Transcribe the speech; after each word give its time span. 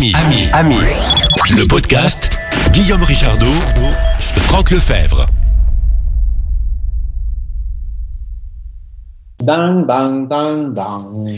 Ami, 0.00 0.14
ami, 0.14 0.48
ami. 0.54 0.76
Le 1.50 1.68
podcast 1.68 2.30
Guillaume 2.72 3.02
Richardot, 3.02 3.52
Franck 4.48 4.70
Lefebvre. 4.70 5.26
Dang, 9.42 9.84
dang, 9.86 10.26
dang, 10.26 10.72
dang. 10.72 11.28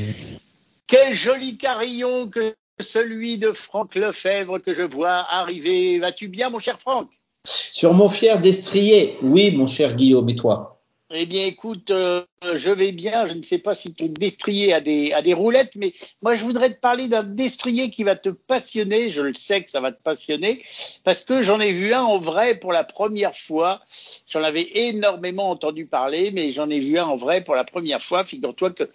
Quel 0.87 1.13
joli 1.17 1.57
carillon 1.57 2.29
que 2.29 2.55
celui 2.79 3.37
de 3.37 3.51
Franck 3.51 3.97
Lefebvre 3.97 4.61
que 4.61 4.75
je 4.75 4.83
vois 4.83 5.27
arriver. 5.29 5.99
Vas-tu 5.99 6.29
bien, 6.29 6.49
mon 6.49 6.61
cher 6.61 6.79
Franck? 6.79 7.09
Sur 7.45 7.95
mon 7.95 8.09
fier 8.09 8.39
destrier, 8.39 9.19
oui, 9.23 9.57
mon 9.57 9.67
cher 9.67 9.97
Guillaume, 9.97 10.29
et 10.29 10.37
toi? 10.37 10.72
Eh 11.15 11.27
bien, 11.27 11.45
écoute, 11.45 11.91
euh, 11.91 12.25
je 12.55 12.71
vais 12.71 12.91
bien. 12.91 13.27
Je 13.27 13.35
ne 13.35 13.43
sais 13.43 13.59
pas 13.59 13.75
si 13.75 13.93
ton 13.93 14.07
destrier 14.07 14.73
a 14.73 14.81
des, 14.81 15.13
des 15.23 15.35
roulettes, 15.35 15.73
mais 15.77 15.93
moi, 16.23 16.35
je 16.37 16.43
voudrais 16.43 16.71
te 16.71 16.81
parler 16.81 17.07
d'un 17.07 17.23
destrier 17.23 17.91
qui 17.91 18.03
va 18.03 18.17
te 18.17 18.31
passionner. 18.31 19.11
Je 19.11 19.21
le 19.21 19.35
sais 19.35 19.63
que 19.63 19.71
ça 19.71 19.81
va 19.83 19.93
te 19.93 20.03
passionner 20.03 20.65
parce 21.05 21.23
que 21.23 21.43
j'en 21.43 21.61
ai 21.61 21.71
vu 21.73 21.93
un 21.93 22.03
en 22.03 22.17
vrai 22.19 22.55
pour 22.59 22.73
la 22.73 22.83
première 22.85 23.37
fois. 23.37 23.83
J'en 24.27 24.43
avais 24.43 24.71
énormément 24.89 25.51
entendu 25.51 25.85
parler, 25.85 26.31
mais 26.31 26.51
j'en 26.51 26.71
ai 26.71 26.81
vu 26.81 26.99
un 26.99 27.05
en 27.05 27.17
vrai 27.17 27.45
pour 27.45 27.57
la 27.57 27.65
première 27.65 28.03
fois. 28.03 28.25
Figure-toi 28.25 28.71
que 28.71 28.91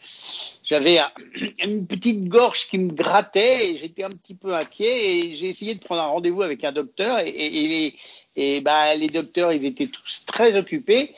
j'avais 0.64 0.98
un- 1.00 1.12
une 1.64 1.86
petite 1.88 2.26
gorge 2.28 2.68
qui 2.68 2.78
me 2.78 2.92
grattait 2.92 3.72
et 3.72 3.78
j'étais 3.78 4.04
un 4.04 4.10
petit 4.10 4.36
peu 4.36 4.56
inquiet 4.56 5.28
et 5.30 5.36
j'ai 5.36 5.50
essayé 5.50 5.76
de 5.76 5.80
prendre 5.80 6.02
un 6.02 6.08
rendez-vous 6.08 6.42
avec 6.42 6.64
un 6.64 6.72
docteur 6.72 7.20
et, 7.20 7.30
et, 7.30 7.86
et 7.88 7.96
et 8.40 8.62
bah, 8.62 8.94
les 8.94 9.08
docteurs, 9.08 9.52
ils 9.52 9.66
étaient 9.66 9.88
tous 9.88 10.24
très 10.28 10.56
occupés. 10.56 11.10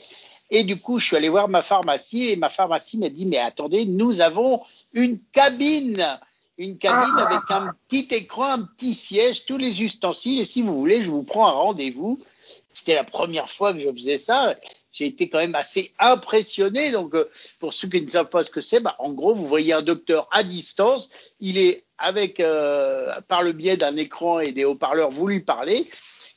Et 0.52 0.64
du 0.64 0.78
coup, 0.78 1.00
je 1.00 1.08
suis 1.08 1.16
allé 1.16 1.30
voir 1.30 1.48
ma 1.48 1.62
pharmacie 1.62 2.30
et 2.30 2.36
ma 2.36 2.50
pharmacie 2.50 2.98
m'a 2.98 3.10
dit, 3.10 3.26
mais 3.26 3.38
attendez, 3.38 3.86
nous 3.86 4.20
avons 4.22 4.62
une 4.94 5.20
cabine, 5.32 6.20
une 6.58 6.78
cabine 6.78 7.18
avec 7.18 7.42
un 7.50 7.74
petit 7.88 8.08
écran, 8.12 8.54
un 8.54 8.62
petit 8.64 8.94
siège, 8.94 9.46
tous 9.46 9.58
les 9.58 9.84
ustensiles. 9.84 10.42
Et 10.42 10.46
si 10.46 10.62
vous 10.62 10.78
voulez, 10.78 11.04
je 11.04 11.10
vous 11.10 11.24
prends 11.24 11.48
un 11.48 11.52
rendez-vous. 11.52 12.20
C'était 12.74 12.96
la 12.96 13.04
première 13.04 13.50
fois 13.50 13.74
que 13.74 13.80
je 13.80 13.92
faisais 13.92 14.18
ça. 14.18 14.56
J'ai 14.92 15.06
été 15.06 15.30
quand 15.30 15.38
même 15.38 15.56
assez 15.56 15.94
impressionné. 16.00 16.92
Donc, 16.92 17.14
euh, 17.14 17.30
pour 17.60 17.74
ceux 17.74 17.88
qui 17.88 18.02
ne 18.02 18.10
savent 18.10 18.30
pas 18.30 18.44
ce 18.44 18.50
que 18.50 18.62
c'est, 18.62 18.80
bah, 18.80 18.96
en 19.00 19.12
gros, 19.12 19.36
vous 19.36 19.46
voyez 19.46 19.74
un 19.74 19.82
docteur 19.82 20.28
à 20.32 20.44
distance. 20.44 21.10
Il 21.40 21.58
est 21.58 21.84
avec, 21.98 22.40
euh, 22.40 23.14
par 23.28 23.44
le 23.44 23.52
biais 23.52 23.78
d'un 23.78 23.98
écran 23.98 24.40
et 24.40 24.52
des 24.52 24.66
haut-parleurs, 24.66 25.12
vous 25.12 25.28
lui 25.28 25.42
parlez. 25.42 25.88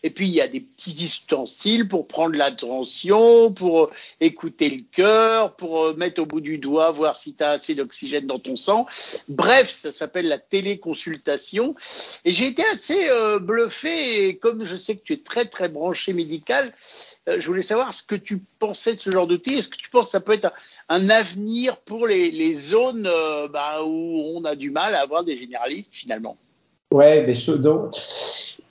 Et 0.03 0.11
puis, 0.11 0.27
il 0.27 0.35
y 0.35 0.41
a 0.41 0.49
des 0.49 0.61
petits 0.61 1.05
ustensiles 1.05 1.87
pour 1.87 2.09
prendre 2.09 2.37
l'attention, 2.37 3.53
pour 3.53 3.85
euh, 3.85 3.91
écouter 4.21 4.69
le 4.69 4.83
cœur, 4.91 5.55
pour 5.57 5.85
euh, 5.85 5.95
mettre 5.95 6.21
au 6.21 6.27
bout 6.27 6.41
du 6.41 6.59
doigt, 6.59 6.91
voir 6.91 7.17
si 7.17 7.35
tu 7.35 7.45
as 7.45 7.51
assez 7.51 7.75
d'oxygène 7.75 8.27
dans 8.27 8.41
ton 8.41 8.57
sang. 8.57 8.87
Bref, 9.29 9.71
ça 9.71 9.93
s'appelle 9.93 10.27
la 10.27 10.39
téléconsultation. 10.39 11.75
Et 12.25 12.33
j'ai 12.33 12.47
été 12.47 12.65
assez 12.73 13.09
euh, 13.11 13.39
bluffé. 13.39 14.27
Et 14.27 14.39
comme 14.39 14.65
je 14.65 14.77
sais 14.77 14.97
que 14.97 15.03
tu 15.03 15.13
es 15.13 15.19
très, 15.19 15.45
très 15.45 15.69
branché 15.69 16.13
médical, 16.13 16.73
euh, 17.29 17.41
je 17.41 17.47
voulais 17.47 17.63
savoir 17.63 17.95
ce 17.95 18.03
que 18.03 18.17
tu 18.17 18.43
pensais 18.59 18.97
de 18.97 19.01
ce 19.01 19.11
genre 19.11 19.29
d'outil. 19.29 19.55
Est-ce 19.55 19.69
que 19.69 19.77
tu 19.77 19.89
penses 19.89 20.07
que 20.07 20.13
ça 20.13 20.21
peut 20.21 20.33
être 20.33 20.53
un, 20.89 21.11
avenir 21.11 21.77
pour 21.77 22.09
les, 22.09 22.31
les 22.33 22.55
zones 22.55 23.09
bah, 23.53 23.85
où 23.85 24.33
on 24.35 24.45
a 24.45 24.57
du 24.57 24.71
mal 24.71 24.95
à 24.95 25.01
avoir 25.01 25.23
des 25.23 25.37
généralistes 25.37 25.95
finalement? 25.95 26.37
Ouais, 26.93 27.25
mais 27.27 27.35
je, 27.35 27.53
donc, 27.53 27.95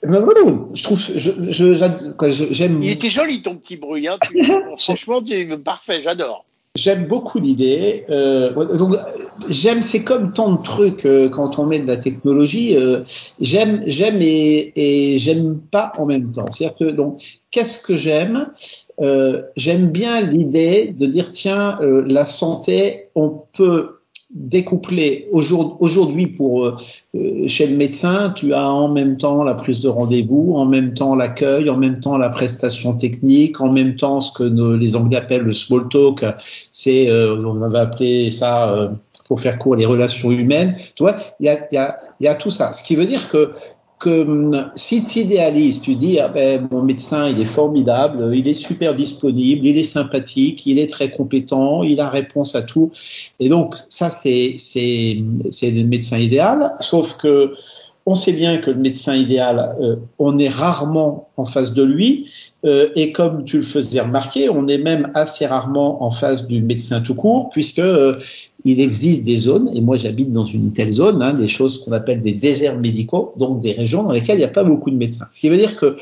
non, 0.08 0.20
non, 0.20 0.32
non, 0.44 0.68
je 0.74 0.82
trouve, 0.82 0.98
je, 0.98 1.30
je, 1.50 2.52
j'aime, 2.52 2.82
Il 2.82 2.90
était 2.90 3.10
joli 3.10 3.42
ton 3.42 3.56
petit 3.56 3.76
bruit. 3.76 4.08
Hein. 4.08 4.16
Tu- 4.30 4.42
franchement, 4.78 5.22
tu- 5.22 5.58
parfait, 5.58 6.00
j'adore. 6.02 6.44
j'aime 6.74 7.06
beaucoup 7.06 7.38
l'idée. 7.38 8.04
Euh, 8.10 8.52
donc, 8.76 8.94
j'aime, 9.48 9.82
c'est 9.82 10.02
comme 10.02 10.32
tant 10.32 10.52
de 10.54 10.62
trucs 10.62 11.06
euh, 11.06 11.28
quand 11.28 11.58
on 11.58 11.66
met 11.66 11.78
de 11.78 11.86
la 11.86 11.96
technologie. 11.98 12.76
euh, 12.76 13.02
j'aime, 13.40 13.80
j'aime 13.86 14.18
et, 14.22 14.72
et 14.76 15.18
j'aime 15.18 15.60
pas 15.70 15.92
en 15.98 16.06
même 16.06 16.32
temps. 16.32 16.46
C'est-à-dire 16.50 16.76
que 16.78 16.84
donc, 16.92 17.22
qu'est-ce 17.50 17.78
que 17.78 17.94
j'aime? 17.94 18.50
Euh, 19.00 19.42
J'aime 19.56 19.88
bien 19.88 20.20
l'idée 20.20 20.94
de 20.98 21.06
dire 21.06 21.30
tiens, 21.30 21.76
euh, 21.80 22.02
la 22.06 22.24
santé, 22.24 23.08
on 23.14 23.42
peut 23.56 24.00
Aujourd- 25.32 25.76
aujourd'hui 25.80 26.26
pour 26.26 26.66
euh, 26.66 26.76
euh, 27.14 27.48
chez 27.48 27.66
le 27.66 27.76
médecin, 27.76 28.30
tu 28.34 28.54
as 28.54 28.68
en 28.68 28.88
même 28.88 29.16
temps 29.16 29.44
la 29.44 29.54
prise 29.54 29.80
de 29.80 29.88
rendez-vous, 29.88 30.54
en 30.56 30.64
même 30.66 30.94
temps 30.94 31.14
l'accueil, 31.14 31.68
en 31.68 31.76
même 31.76 32.00
temps 32.00 32.18
la 32.18 32.30
prestation 32.30 32.94
technique, 32.94 33.60
en 33.60 33.70
même 33.70 33.96
temps 33.96 34.20
ce 34.20 34.32
que 34.32 34.44
les 34.76 34.96
Anglais 34.96 35.18
appellent 35.18 35.42
le 35.42 35.52
small 35.52 35.88
talk, 35.88 36.24
c'est 36.70 37.10
euh, 37.10 37.36
on 37.44 37.68
va 37.68 37.80
appeler 37.80 38.30
ça 38.30 38.90
pour 39.26 39.40
faire 39.40 39.58
court 39.58 39.76
les 39.76 39.86
relations 39.86 40.30
humaines. 40.30 40.76
Tu 40.94 41.02
vois, 41.02 41.16
il 41.40 41.46
y 41.46 42.26
a 42.26 42.34
tout 42.34 42.50
ça. 42.50 42.72
Ce 42.72 42.82
qui 42.82 42.96
veut 42.96 43.06
dire 43.06 43.28
que 43.28 43.50
que 44.02 44.22
hum, 44.22 44.70
si 44.74 45.04
tu 45.04 45.20
idéalises, 45.20 45.80
tu 45.80 45.94
dis 45.94 46.18
ah 46.18 46.28
ben 46.28 46.68
mon 46.70 46.82
médecin 46.82 47.28
il 47.28 47.40
est 47.40 47.52
formidable, 47.60 48.34
il 48.34 48.48
est 48.48 48.54
super 48.54 48.94
disponible, 48.94 49.66
il 49.66 49.78
est 49.78 49.84
sympathique, 49.84 50.66
il 50.66 50.78
est 50.78 50.90
très 50.90 51.10
compétent, 51.10 51.82
il 51.82 52.00
a 52.00 52.08
réponse 52.10 52.54
à 52.54 52.62
tout, 52.62 52.90
et 53.38 53.48
donc 53.48 53.76
ça 53.88 54.10
c'est 54.10 54.54
c'est 54.58 55.22
c'est 55.50 55.70
le 55.70 55.84
médecin 55.84 56.18
idéal. 56.18 56.74
Sauf 56.80 57.16
que 57.16 57.52
on 58.04 58.16
sait 58.16 58.32
bien 58.32 58.58
que 58.58 58.70
le 58.70 58.78
médecin 58.78 59.14
idéal, 59.14 59.76
euh, 59.80 59.96
on 60.18 60.36
est 60.36 60.48
rarement 60.48 61.28
en 61.36 61.44
face 61.44 61.72
de 61.72 61.84
lui, 61.84 62.28
euh, 62.64 62.88
et 62.96 63.12
comme 63.12 63.44
tu 63.44 63.58
le 63.58 63.62
faisais 63.62 64.00
remarquer, 64.00 64.48
on 64.50 64.66
est 64.66 64.78
même 64.78 65.10
assez 65.14 65.46
rarement 65.46 66.02
en 66.02 66.10
face 66.10 66.46
du 66.46 66.62
médecin 66.62 67.00
tout 67.00 67.14
court, 67.14 67.48
puisque 67.50 67.78
euh, 67.78 68.16
il 68.64 68.80
existe 68.80 69.24
des 69.24 69.36
zones, 69.36 69.70
et 69.74 69.80
moi 69.80 69.96
j'habite 69.96 70.30
dans 70.30 70.44
une 70.44 70.72
telle 70.72 70.90
zone, 70.90 71.22
hein, 71.22 71.34
des 71.34 71.48
choses 71.48 71.78
qu'on 71.78 71.92
appelle 71.92 72.22
des 72.22 72.32
déserts 72.32 72.78
médicaux, 72.78 73.32
donc 73.36 73.60
des 73.60 73.72
régions 73.72 74.02
dans 74.02 74.12
lesquelles 74.12 74.36
il 74.36 74.40
n'y 74.40 74.44
a 74.44 74.48
pas 74.48 74.64
beaucoup 74.64 74.90
de 74.90 74.96
médecins. 74.96 75.26
Ce 75.30 75.40
qui 75.40 75.48
veut 75.48 75.56
dire 75.56 75.76
que 75.76 75.96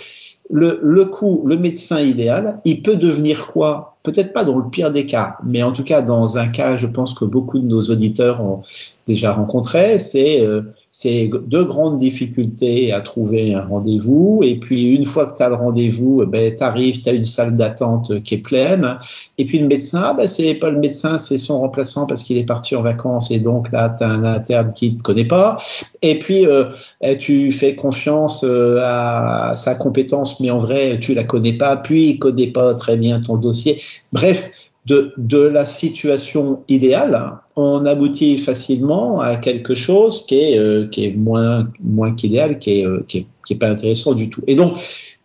le, 0.50 0.80
le 0.82 1.04
coup, 1.04 1.42
le 1.46 1.56
médecin 1.56 2.00
idéal, 2.00 2.60
il 2.64 2.82
peut 2.82 2.96
devenir 2.96 3.46
quoi? 3.46 3.96
Peut-être 4.02 4.32
pas 4.32 4.44
dans 4.44 4.58
le 4.58 4.70
pire 4.70 4.90
des 4.90 5.04
cas, 5.04 5.36
mais 5.44 5.62
en 5.62 5.72
tout 5.72 5.84
cas 5.84 6.00
dans 6.00 6.38
un 6.38 6.48
cas, 6.48 6.76
je 6.76 6.86
pense 6.86 7.12
que 7.12 7.26
beaucoup 7.26 7.58
de 7.58 7.66
nos 7.66 7.82
auditeurs 7.82 8.42
ont 8.42 8.62
déjà 9.06 9.32
rencontré, 9.32 9.98
c'est 9.98 10.40
euh, 10.40 10.62
deux 11.04 11.64
grandes 11.64 11.96
difficultés 11.96 12.92
à 12.92 13.00
trouver 13.00 13.54
un 13.54 13.62
rendez-vous. 13.62 14.40
Et 14.42 14.58
puis, 14.58 14.94
une 14.94 15.04
fois 15.04 15.26
que 15.26 15.36
tu 15.36 15.42
as 15.42 15.48
le 15.48 15.54
rendez-vous, 15.54 16.22
eh 16.22 16.26
ben, 16.26 16.54
tu 16.54 16.62
arrives, 16.62 17.00
tu 17.00 17.08
as 17.08 17.12
une 17.12 17.24
salle 17.24 17.56
d'attente 17.56 18.22
qui 18.22 18.34
est 18.34 18.38
pleine. 18.38 18.98
Et 19.38 19.46
puis, 19.46 19.58
le 19.58 19.66
médecin, 19.66 20.02
ah 20.04 20.14
ben, 20.14 20.28
c'est 20.28 20.54
pas 20.54 20.70
le 20.70 20.78
médecin, 20.78 21.16
c'est 21.16 21.38
son 21.38 21.60
remplaçant 21.60 22.06
parce 22.06 22.22
qu'il 22.22 22.36
est 22.36 22.44
parti 22.44 22.76
en 22.76 22.82
vacances. 22.82 23.30
Et 23.30 23.40
donc, 23.40 23.70
là, 23.72 23.94
tu 23.96 24.04
as 24.04 24.08
un 24.08 24.24
interne 24.24 24.72
qui 24.74 24.96
te 24.96 25.02
connaît 25.02 25.24
pas. 25.24 25.56
Et 26.02 26.18
puis, 26.18 26.46
euh, 26.46 26.66
eh, 27.00 27.16
tu 27.16 27.50
fais 27.52 27.74
confiance 27.74 28.44
euh, 28.44 28.80
à 28.82 29.54
sa 29.56 29.74
compétence, 29.74 30.40
mais 30.40 30.50
en 30.50 30.58
vrai, 30.58 30.98
tu 31.00 31.14
la 31.14 31.24
connais 31.24 31.54
pas. 31.54 31.76
Puis, 31.76 32.10
il 32.10 32.18
connaît 32.18 32.48
pas 32.48 32.74
très 32.74 32.96
bien 32.96 33.20
ton 33.20 33.36
dossier. 33.36 33.80
Bref, 34.12 34.50
de, 34.86 35.12
de 35.18 35.38
la 35.38 35.66
situation 35.66 36.62
idéale, 36.68 37.38
on 37.56 37.84
aboutit 37.84 38.38
facilement 38.38 39.20
à 39.20 39.36
quelque 39.36 39.74
chose 39.74 40.24
qui 40.26 40.36
est, 40.36 40.58
euh, 40.58 40.86
qui 40.86 41.04
est 41.04 41.12
moins, 41.12 41.68
moins 41.80 42.14
qu'idéal, 42.14 42.58
qui 42.58 42.80
est, 42.80 42.86
euh, 42.86 43.04
qui 43.06 43.26
est, 43.50 43.54
pas 43.56 43.68
intéressant 43.68 44.14
du 44.14 44.30
tout. 44.30 44.42
Et 44.46 44.54
donc, 44.54 44.78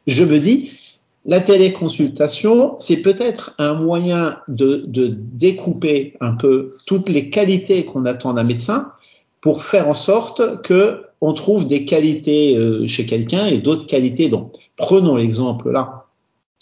je 0.07 0.23
me 0.23 0.39
dis, 0.39 0.71
la 1.25 1.39
téléconsultation, 1.39 2.75
c'est 2.79 2.97
peut-être 2.97 3.55
un 3.57 3.75
moyen 3.75 4.37
de, 4.47 4.83
de 4.87 5.07
découper 5.07 6.15
un 6.21 6.33
peu 6.35 6.73
toutes 6.85 7.09
les 7.09 7.29
qualités 7.29 7.85
qu'on 7.85 8.05
attend 8.05 8.33
d'un 8.33 8.43
médecin 8.43 8.91
pour 9.41 9.63
faire 9.63 9.87
en 9.87 9.93
sorte 9.93 10.61
que 10.63 11.03
on 11.21 11.33
trouve 11.33 11.65
des 11.65 11.85
qualités 11.85 12.57
euh, 12.57 12.85
chez 12.85 13.05
quelqu'un 13.05 13.45
et 13.47 13.59
d'autres 13.59 13.87
qualités. 13.87 14.27
Donc, 14.27 14.53
prenons 14.75 15.15
l'exemple 15.15 15.71
là. 15.71 16.04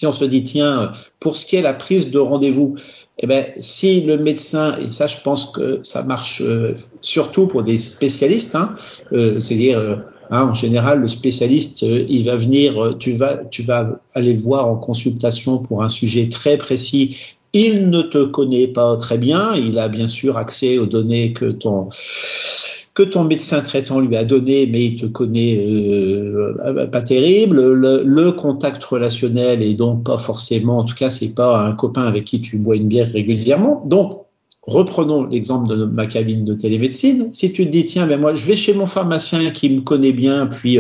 Si 0.04 0.08
on 0.08 0.12
se 0.12 0.26
dit, 0.26 0.44
tiens, 0.44 0.92
pour 1.22 1.38
ce 1.38 1.46
qui 1.46 1.56
est 1.56 1.62
la 1.62 1.74
prise 1.74 2.12
de 2.12 2.20
rendez-vous, 2.20 2.76
eh 3.20 3.26
ben, 3.26 3.46
si 3.58 4.02
le 4.02 4.18
médecin, 4.18 4.76
et 4.76 4.88
ça 4.88 5.08
je 5.08 5.16
pense 5.24 5.46
que 5.46 5.80
ça 5.82 6.04
marche 6.04 6.42
euh, 6.42 6.74
surtout 7.00 7.48
pour 7.48 7.64
des 7.64 7.78
spécialistes, 7.78 8.54
hein, 8.54 8.76
euh, 9.14 9.40
c'est-à-dire 9.40 9.80
euh, 9.80 9.96
hein, 10.30 10.50
en 10.50 10.54
général 10.54 11.00
le 11.00 11.08
spécialiste, 11.08 11.84
il 11.84 12.26
va 12.26 12.36
venir, 12.36 12.98
tu 13.00 13.14
vas, 13.14 13.46
tu 13.46 13.64
vas 13.64 14.02
aller 14.14 14.34
le 14.34 14.42
voir 14.42 14.68
en 14.68 14.76
consultation 14.76 15.60
pour 15.60 15.84
un 15.84 15.90
sujet 15.90 16.28
très 16.28 16.58
précis. 16.58 17.16
Il 17.54 17.90
ne 17.90 18.02
te 18.02 18.26
connaît 18.26 18.68
pas 18.68 18.98
très 18.98 19.18
bien, 19.18 19.56
il 19.56 19.80
a 19.80 19.88
bien 19.88 20.10
sûr 20.10 20.38
accès 20.38 20.80
aux 20.80 20.86
données 20.86 21.32
que 21.32 21.46
ton 21.46 21.88
que 22.94 23.04
ton 23.04 23.24
médecin 23.24 23.62
traitant 23.62 24.00
lui 24.00 24.16
a 24.16 24.24
donné, 24.24 24.68
mais 24.68 24.86
il 24.86 24.96
te 24.96 25.06
connaît 25.08 25.58
euh, 25.66 26.88
pas 26.88 27.02
terrible. 27.02 27.60
Le, 27.74 28.04
le, 28.04 28.32
contact 28.32 28.84
relationnel 28.84 29.64
est 29.64 29.74
donc 29.74 30.04
pas 30.04 30.20
forcément, 30.20 30.80
en 30.80 30.84
tout 30.84 30.96
cas, 30.96 31.10
c'est 31.10 31.34
pas 31.34 31.60
un 31.60 31.74
copain 31.74 32.04
avec 32.04 32.26
qui 32.26 32.42
tu 32.42 32.58
bois 32.58 32.76
une 32.76 32.88
bière 32.88 33.12
régulièrement. 33.12 33.84
Donc, 33.88 34.24
reprenons 34.66 35.26
l'exemple 35.26 35.76
de 35.76 35.86
ma 35.86 36.06
cabine 36.06 36.46
de 36.46 36.54
télémédecine. 36.54 37.34
Si 37.34 37.52
tu 37.52 37.66
te 37.66 37.70
dis 37.70 37.84
tiens, 37.84 38.08
ben 38.08 38.20
moi 38.20 38.34
je 38.34 38.46
vais 38.46 38.56
chez 38.56 38.74
mon 38.74 38.88
pharmacien 38.88 39.52
qui 39.52 39.70
me 39.70 39.82
connaît 39.82 40.14
bien, 40.14 40.48
puis 40.48 40.78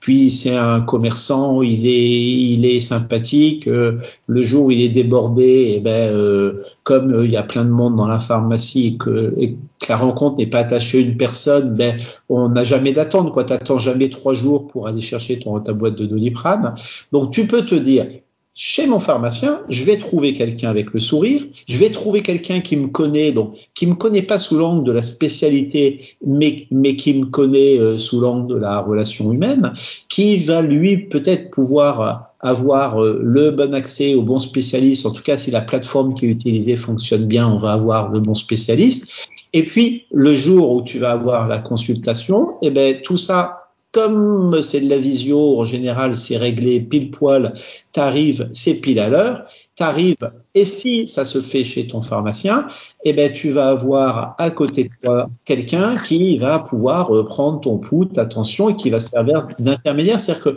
puis 0.00 0.30
c'est 0.30 0.54
un 0.54 0.82
commerçant, 0.82 1.62
il 1.62 1.86
est 1.86 2.20
il 2.20 2.66
est 2.66 2.80
sympathique. 2.80 3.68
Euh, 3.68 3.98
le 4.26 4.42
jour 4.42 4.66
où 4.66 4.70
il 4.70 4.82
est 4.82 4.90
débordé, 4.90 5.74
et 5.76 5.80
ben 5.80 6.12
euh, 6.12 6.62
comme 6.82 7.22
il 7.24 7.30
y 7.30 7.36
a 7.36 7.42
plein 7.42 7.64
de 7.64 7.70
monde 7.70 7.96
dans 7.96 8.06
la 8.06 8.18
pharmacie 8.18 8.88
et 8.88 8.96
que 8.98 9.34
que 9.82 9.92
la 9.92 9.96
rencontre 9.96 10.38
n'est 10.38 10.46
pas 10.46 10.60
attachée 10.60 10.98
à 10.98 11.00
une 11.02 11.16
personne, 11.16 11.74
ben 11.74 11.98
on 12.28 12.48
n'a 12.48 12.64
jamais 12.64 12.92
d'attente, 12.92 13.32
quoi. 13.32 13.44
T'attends 13.44 13.78
jamais 13.78 14.08
trois 14.08 14.32
jours 14.32 14.66
pour 14.66 14.86
aller 14.86 15.02
chercher 15.02 15.38
ton 15.38 15.58
ta 15.60 15.72
boîte 15.72 15.96
de 15.96 16.06
doliprane. 16.06 16.74
Donc 17.10 17.32
tu 17.32 17.46
peux 17.46 17.62
te 17.62 17.74
dire, 17.74 18.06
chez 18.54 18.86
mon 18.86 19.00
pharmacien, 19.00 19.62
je 19.70 19.84
vais 19.84 19.96
trouver 19.96 20.34
quelqu'un 20.34 20.68
avec 20.68 20.92
le 20.92 21.00
sourire, 21.00 21.42
je 21.66 21.78
vais 21.78 21.88
trouver 21.88 22.20
quelqu'un 22.20 22.60
qui 22.60 22.76
me 22.76 22.88
connaît, 22.88 23.32
donc 23.32 23.56
qui 23.74 23.86
me 23.86 23.94
connaît 23.94 24.22
pas 24.22 24.38
sous 24.38 24.56
l'angle 24.56 24.84
de 24.84 24.92
la 24.92 25.02
spécialité, 25.02 26.04
mais, 26.26 26.66
mais 26.70 26.96
qui 26.96 27.14
me 27.14 27.26
connaît 27.26 27.78
euh, 27.78 27.96
sous 27.98 28.20
l'angle 28.20 28.52
de 28.52 28.58
la 28.58 28.80
relation 28.80 29.32
humaine, 29.32 29.72
qui 30.10 30.36
va 30.36 30.60
lui 30.60 30.98
peut-être 30.98 31.50
pouvoir 31.50 32.34
avoir 32.40 33.02
euh, 33.02 33.18
le 33.22 33.52
bon 33.52 33.72
accès 33.72 34.14
au 34.14 34.22
bon 34.22 34.38
spécialiste. 34.38 35.06
En 35.06 35.12
tout 35.12 35.22
cas, 35.22 35.38
si 35.38 35.50
la 35.50 35.62
plateforme 35.62 36.14
qui 36.14 36.26
est 36.26 36.30
utilisée 36.30 36.76
fonctionne 36.76 37.24
bien, 37.24 37.48
on 37.48 37.58
va 37.58 37.72
avoir 37.72 38.10
le 38.10 38.20
bon 38.20 38.34
spécialiste. 38.34 39.12
Et 39.52 39.64
puis, 39.64 40.04
le 40.12 40.34
jour 40.34 40.72
où 40.72 40.82
tu 40.82 40.98
vas 40.98 41.12
avoir 41.12 41.48
la 41.48 41.58
consultation, 41.58 42.58
eh 42.62 42.70
ben, 42.70 43.00
tout 43.02 43.18
ça 43.18 43.62
comme 43.92 44.62
c'est 44.62 44.80
de 44.80 44.88
la 44.88 44.96
visio, 44.96 45.60
en 45.60 45.66
général, 45.66 46.16
c'est 46.16 46.38
réglé 46.38 46.80
pile 46.80 47.10
poil, 47.10 47.52
t'arrives, 47.92 48.48
c'est 48.52 48.74
pile 48.74 48.98
à 48.98 49.10
l'heure, 49.10 49.44
t'arrives, 49.76 50.32
et 50.54 50.64
si 50.64 51.06
ça 51.06 51.26
se 51.26 51.42
fait 51.42 51.64
chez 51.64 51.86
ton 51.86 52.00
pharmacien, 52.00 52.66
eh 53.04 53.12
ben, 53.12 53.30
tu 53.30 53.50
vas 53.50 53.68
avoir 53.68 54.34
à 54.38 54.50
côté 54.50 54.84
de 54.84 54.90
toi 55.02 55.28
quelqu'un 55.44 55.96
qui 55.96 56.38
va 56.38 56.58
pouvoir 56.60 57.10
prendre 57.26 57.60
ton 57.60 57.76
pouls, 57.76 58.06
ta 58.06 58.24
tension, 58.24 58.70
et 58.70 58.76
qui 58.76 58.88
va 58.88 58.98
servir 58.98 59.48
d'intermédiaire. 59.58 60.18
C'est-à-dire 60.18 60.44
que 60.44 60.56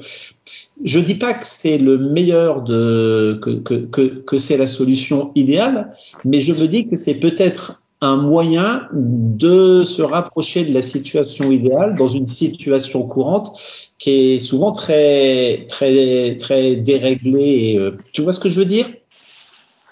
je 0.84 1.00
dis 1.00 1.16
pas 1.16 1.34
que 1.34 1.46
c'est 1.46 1.78
le 1.78 1.98
meilleur 1.98 2.62
de, 2.62 3.38
que, 3.42 3.50
que, 3.50 3.74
que, 3.74 4.02
que 4.22 4.38
c'est 4.38 4.58
la 4.58 4.68
solution 4.68 5.32
idéale, 5.36 5.92
mais 6.24 6.42
je 6.42 6.54
me 6.54 6.68
dis 6.68 6.88
que 6.88 6.96
c'est 6.96 7.16
peut-être 7.16 7.82
un 8.02 8.18
moyen 8.18 8.88
de 8.92 9.84
se 9.84 10.02
rapprocher 10.02 10.66
de 10.66 10.74
la 10.74 10.82
situation 10.82 11.52
idéale 11.52 11.96
dans 11.96 12.10
une 12.10 12.28
situation 12.28 13.04
courante 13.04 13.60
qui 13.98 14.34
est 14.36 14.40
souvent 14.40 14.74
très 14.74 15.66
très 15.68 16.36
très 16.38 16.76
déréglée. 16.76 17.78
Euh, 17.78 17.98
tu 18.14 18.22
vois 18.22 18.34
ce 18.34 18.40
que 18.40 18.50
je 18.50 18.60
veux 18.60 18.66
dire? 18.66 18.88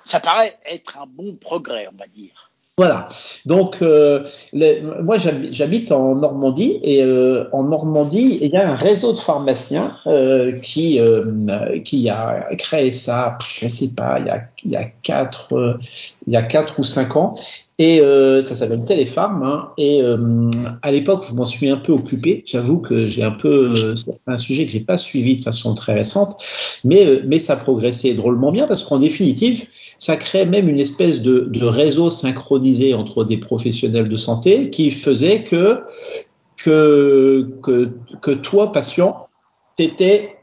Ça 0.04 0.20
paraît 0.20 0.54
être 0.70 0.98
un 0.98 1.08
bon 1.08 1.36
progrès, 1.36 1.88
on 1.92 1.98
va 1.98 2.08
dire. 2.08 2.52
Voilà. 2.76 3.08
Donc, 3.46 3.84
euh, 3.84 4.26
moi, 5.04 5.18
j'habite 5.20 5.92
en 5.92 6.16
Normandie 6.16 6.80
et 6.82 7.04
euh, 7.04 7.48
en 7.52 7.66
Normandie, 7.66 8.40
il 8.42 8.50
y 8.50 8.58
a 8.58 8.68
un 8.68 8.76
réseau 8.76 9.14
de 9.14 9.20
pharmaciens 9.20 9.96
euh, 10.08 10.54
qui 10.54 11.00
qui 11.86 12.10
a 12.10 12.48
créé 12.58 12.90
ça. 12.90 13.38
Je 13.48 13.68
sais 13.68 13.94
pas, 13.96 14.18
il 14.20 14.26
y 14.26 14.30
a 14.32 14.42
il 14.66 14.72
y 14.72 14.76
a 14.76 14.86
quatre 15.04 15.78
il 16.26 16.34
y 16.34 16.36
a 16.36 16.42
quatre 16.42 16.80
ou 16.80 16.84
cinq 16.84 17.16
ans 17.16 17.36
et 17.78 18.00
ça 18.42 18.56
s'appelle 18.56 18.84
Téléfarm. 18.86 19.44
Hein, 19.44 19.70
et 19.78 20.02
à 20.82 20.92
l'époque, 20.92 21.26
je 21.30 21.36
m'en 21.36 21.46
suis 21.46 21.70
un 21.70 21.78
peu 21.78 21.92
occupé. 21.92 22.44
J'avoue 22.48 22.80
que 22.80 23.06
j'ai 23.06 23.22
un 23.22 23.32
peu 23.32 23.96
c'est 23.96 24.20
un 24.26 24.40
sujet 24.40 24.66
que 24.66 24.72
j'ai 24.72 24.80
pas 24.80 24.98
suivi 24.98 25.36
de 25.36 25.44
façon 25.44 25.76
très 25.76 25.94
récente, 25.94 26.44
mais 26.84 27.22
mais 27.24 27.38
ça 27.38 27.56
progressait 27.56 28.16
drôlement 28.16 28.52
bien 28.52 28.66
parce 28.66 28.84
qu'en 28.84 28.98
définitive 28.98 29.68
ça 30.04 30.18
crée 30.18 30.46
même 30.46 30.68
une 30.68 30.82
espèce 30.82 31.22
de, 31.22 31.64
réseau 31.64 32.10
synchronisé 32.10 32.94
entre 32.94 33.24
des 33.24 33.38
professionnels 33.38 34.10
de 34.10 34.18
santé 34.18 34.70
qui 34.70 34.92
faisait 34.92 35.46
que, 35.46 35.82
que, 36.58 37.48
que, 37.64 37.90
que 38.22 38.32
toi, 38.32 38.74
patient, 38.74 39.30
t'étais, 39.78 40.36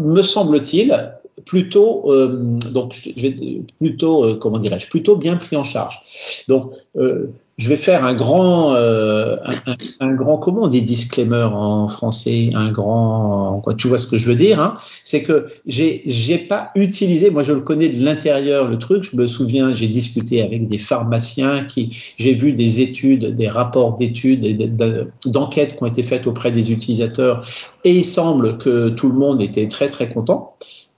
me 0.00 0.22
semble-t-il, 0.22 1.15
plutôt 1.44 2.10
euh, 2.10 2.58
donc 2.72 2.94
je 2.94 3.22
vais 3.22 3.34
plutôt 3.78 4.24
euh, 4.24 4.34
comment 4.34 4.58
dirais-je 4.58 4.88
plutôt 4.88 5.16
bien 5.16 5.36
pris 5.36 5.56
en 5.56 5.64
charge. 5.64 6.00
Donc 6.48 6.72
euh, 6.96 7.26
je 7.58 7.70
vais 7.70 7.76
faire 7.76 8.04
un 8.04 8.12
grand, 8.14 8.74
euh, 8.74 9.36
un, 9.66 9.76
un, 10.00 10.14
grand, 10.14 10.36
comment 10.36 10.64
on 10.64 10.68
dit 10.68 10.82
disclaimer 10.82 11.46
en 11.50 11.88
français, 11.88 12.50
un 12.54 12.70
grand, 12.70 13.62
quoi, 13.64 13.72
tu 13.72 13.88
vois 13.88 13.96
ce 13.96 14.06
que 14.06 14.18
je 14.18 14.28
veux 14.28 14.34
dire, 14.34 14.60
hein 14.60 14.76
c'est 15.04 15.22
que 15.22 15.46
j'ai, 15.64 16.02
j'ai 16.04 16.36
pas 16.36 16.70
utilisé, 16.74 17.30
moi 17.30 17.42
je 17.42 17.52
le 17.52 17.62
connais 17.62 17.88
de 17.88 18.04
l'intérieur 18.04 18.68
le 18.68 18.78
truc, 18.78 19.04
je 19.04 19.16
me 19.16 19.26
souviens, 19.26 19.74
j'ai 19.74 19.88
discuté 19.88 20.42
avec 20.42 20.68
des 20.68 20.78
pharmaciens 20.78 21.64
qui, 21.64 21.96
j'ai 22.18 22.34
vu 22.34 22.52
des 22.52 22.82
études, 22.82 23.34
des 23.34 23.48
rapports 23.48 23.94
d'études, 23.94 24.76
d'enquêtes 25.24 25.76
qui 25.76 25.82
ont 25.82 25.86
été 25.86 26.02
faites 26.02 26.26
auprès 26.26 26.52
des 26.52 26.72
utilisateurs, 26.72 27.46
et 27.84 27.96
il 27.96 28.04
semble 28.04 28.58
que 28.58 28.90
tout 28.90 29.08
le 29.08 29.14
monde 29.14 29.40
était 29.40 29.66
très 29.66 29.88
très 29.88 30.10
content. 30.10 30.54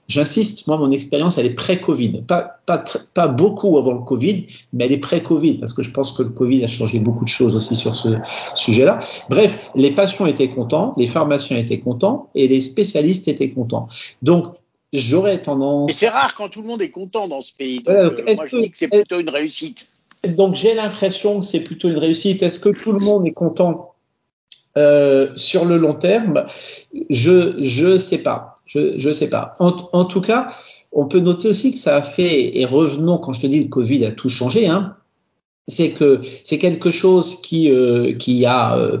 J'insiste, 0.09 0.65
moi, 0.65 0.77
mon 0.77 0.89
expérience, 0.89 1.37
elle 1.37 1.45
est 1.45 1.53
pré-Covid. 1.53 2.23
Pas, 2.23 2.59
pas, 2.65 2.83
pas 3.13 3.27
beaucoup 3.27 3.77
avant 3.77 3.93
le 3.93 3.99
Covid, 3.99 4.47
mais 4.73 4.85
elle 4.85 4.91
est 4.91 4.97
pré-Covid, 4.97 5.59
parce 5.59 5.71
que 5.71 5.83
je 5.83 5.91
pense 5.91 6.11
que 6.11 6.23
le 6.23 6.29
Covid 6.29 6.63
a 6.63 6.67
changé 6.67 6.97
beaucoup 6.97 7.23
de 7.23 7.29
choses 7.29 7.55
aussi 7.55 7.75
sur 7.75 7.95
ce 7.95 8.09
sujet-là. 8.55 8.97
Bref, 9.29 9.69
les 9.75 9.91
patients 9.91 10.25
étaient 10.25 10.49
contents, 10.49 10.95
les 10.97 11.05
pharmaciens 11.05 11.57
étaient 11.57 11.79
contents, 11.79 12.29
et 12.33 12.47
les 12.47 12.59
spécialistes 12.59 13.27
étaient 13.27 13.51
contents. 13.51 13.87
Donc, 14.23 14.55
j'aurais 14.91 15.43
tendance... 15.43 15.91
Et 15.91 15.93
c'est 15.93 16.09
rare 16.09 16.33
quand 16.35 16.49
tout 16.49 16.63
le 16.63 16.67
monde 16.67 16.81
est 16.81 16.89
content 16.89 17.27
dans 17.27 17.41
ce 17.41 17.53
pays. 17.53 17.77
Donc, 17.77 17.85
voilà, 17.85 18.09
donc, 18.09 18.19
euh, 18.19 18.23
moi, 18.35 18.45
je 18.47 18.57
que, 18.57 18.61
dis 18.63 18.71
que 18.71 18.77
c'est 18.77 18.87
plutôt 18.87 19.19
une 19.19 19.29
réussite. 19.29 19.89
Donc, 20.27 20.55
j'ai 20.55 20.73
l'impression 20.73 21.39
que 21.39 21.45
c'est 21.45 21.63
plutôt 21.63 21.87
une 21.87 21.99
réussite. 21.99 22.41
Est-ce 22.41 22.59
que 22.59 22.69
tout 22.69 22.93
le 22.93 22.99
monde 22.99 23.27
est 23.27 23.33
content 23.33 23.93
euh, 24.75 25.29
sur 25.35 25.65
le 25.65 25.77
long 25.77 25.93
terme? 25.93 26.47
Je 27.11 27.63
je 27.63 27.97
sais 27.97 28.23
pas. 28.23 28.58
Je 28.69 29.07
ne 29.07 29.13
sais 29.13 29.29
pas. 29.29 29.55
En, 29.59 29.75
en, 29.93 30.05
tout 30.05 30.21
cas, 30.21 30.53
on 30.91 31.07
peut 31.07 31.19
noter 31.19 31.49
aussi 31.49 31.71
que 31.71 31.77
ça 31.77 31.97
a 31.97 32.01
fait, 32.01 32.57
et 32.57 32.65
revenons 32.65 33.17
quand 33.17 33.33
je 33.33 33.41
te 33.41 33.47
dis 33.47 33.59
le 33.59 33.67
Covid 33.67 34.05
a 34.05 34.11
tout 34.11 34.29
changé, 34.29 34.67
hein, 34.67 34.95
c'est 35.67 35.91
que 35.91 36.21
c'est 36.43 36.57
quelque 36.57 36.91
chose 36.91 37.41
qui, 37.41 37.71
euh, 37.71 38.13
qui 38.13 38.45
a 38.45 38.77
euh, 38.77 38.99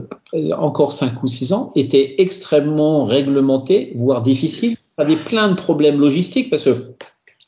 encore 0.57 0.91
cinq 0.91 1.23
ou 1.23 1.27
six 1.27 1.53
ans 1.53 1.71
était 1.75 2.15
extrêmement 2.19 3.03
réglementé, 3.03 3.93
voire 3.95 4.21
difficile. 4.21 4.75
Tu 4.75 5.03
avais 5.03 5.15
plein 5.15 5.49
de 5.49 5.55
problèmes 5.55 5.99
logistiques 5.99 6.49
parce 6.49 6.63
que 6.63 6.71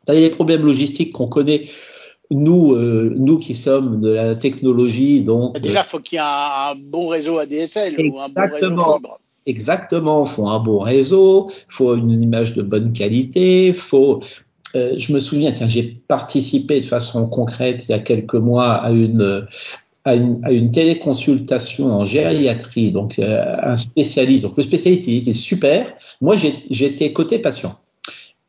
tu 0.05 0.11
avais 0.11 0.21
les 0.21 0.29
problèmes 0.29 0.65
logistiques 0.65 1.13
qu'on 1.13 1.27
connaît 1.27 1.65
nous, 2.31 2.73
euh, 2.73 3.13
nous 3.17 3.39
qui 3.39 3.53
sommes 3.53 3.99
de 3.99 4.11
la 4.11 4.35
technologie, 4.35 5.21
donc 5.21 5.59
déjà 5.59 5.83
faut 5.83 5.99
qu'il 5.99 6.15
y 6.15 6.19
ait 6.19 6.23
un, 6.23 6.71
un, 6.71 6.75
bon 6.75 7.07
réseau 7.09 7.37
ADSL 7.39 7.99
ou 7.99 8.19
un 8.19 8.29
bon 8.29 8.41
réseau 8.49 8.69
fibre. 8.69 9.19
Exactement, 9.51 10.25
faut 10.25 10.47
un 10.47 10.59
bon 10.59 10.79
réseau, 10.79 11.51
faut 11.67 11.93
une 11.95 12.23
image 12.23 12.55
de 12.55 12.61
bonne 12.61 12.93
qualité, 12.93 13.73
faut. 13.73 14.23
Euh, 14.75 14.93
je 14.97 15.11
me 15.11 15.19
souviens, 15.19 15.51
tiens, 15.51 15.67
j'ai 15.67 15.83
participé 16.07 16.79
de 16.79 16.85
façon 16.85 17.27
concrète 17.27 17.83
il 17.89 17.91
y 17.91 17.93
a 17.93 17.99
quelques 17.99 18.35
mois 18.35 18.75
à 18.75 18.91
une 18.91 19.45
à 20.05 20.15
une, 20.15 20.39
à 20.45 20.53
une 20.53 20.71
téléconsultation 20.71 21.87
en 21.87 22.05
gériatrie, 22.05 22.91
donc 22.91 23.19
euh, 23.19 23.43
un 23.61 23.75
spécialiste. 23.75 24.45
Donc 24.45 24.55
le 24.55 24.63
spécialiste, 24.63 25.07
il 25.07 25.17
était 25.17 25.33
super. 25.33 25.93
Moi, 26.21 26.37
j'étais 26.69 27.11
côté 27.11 27.37
patient. 27.37 27.75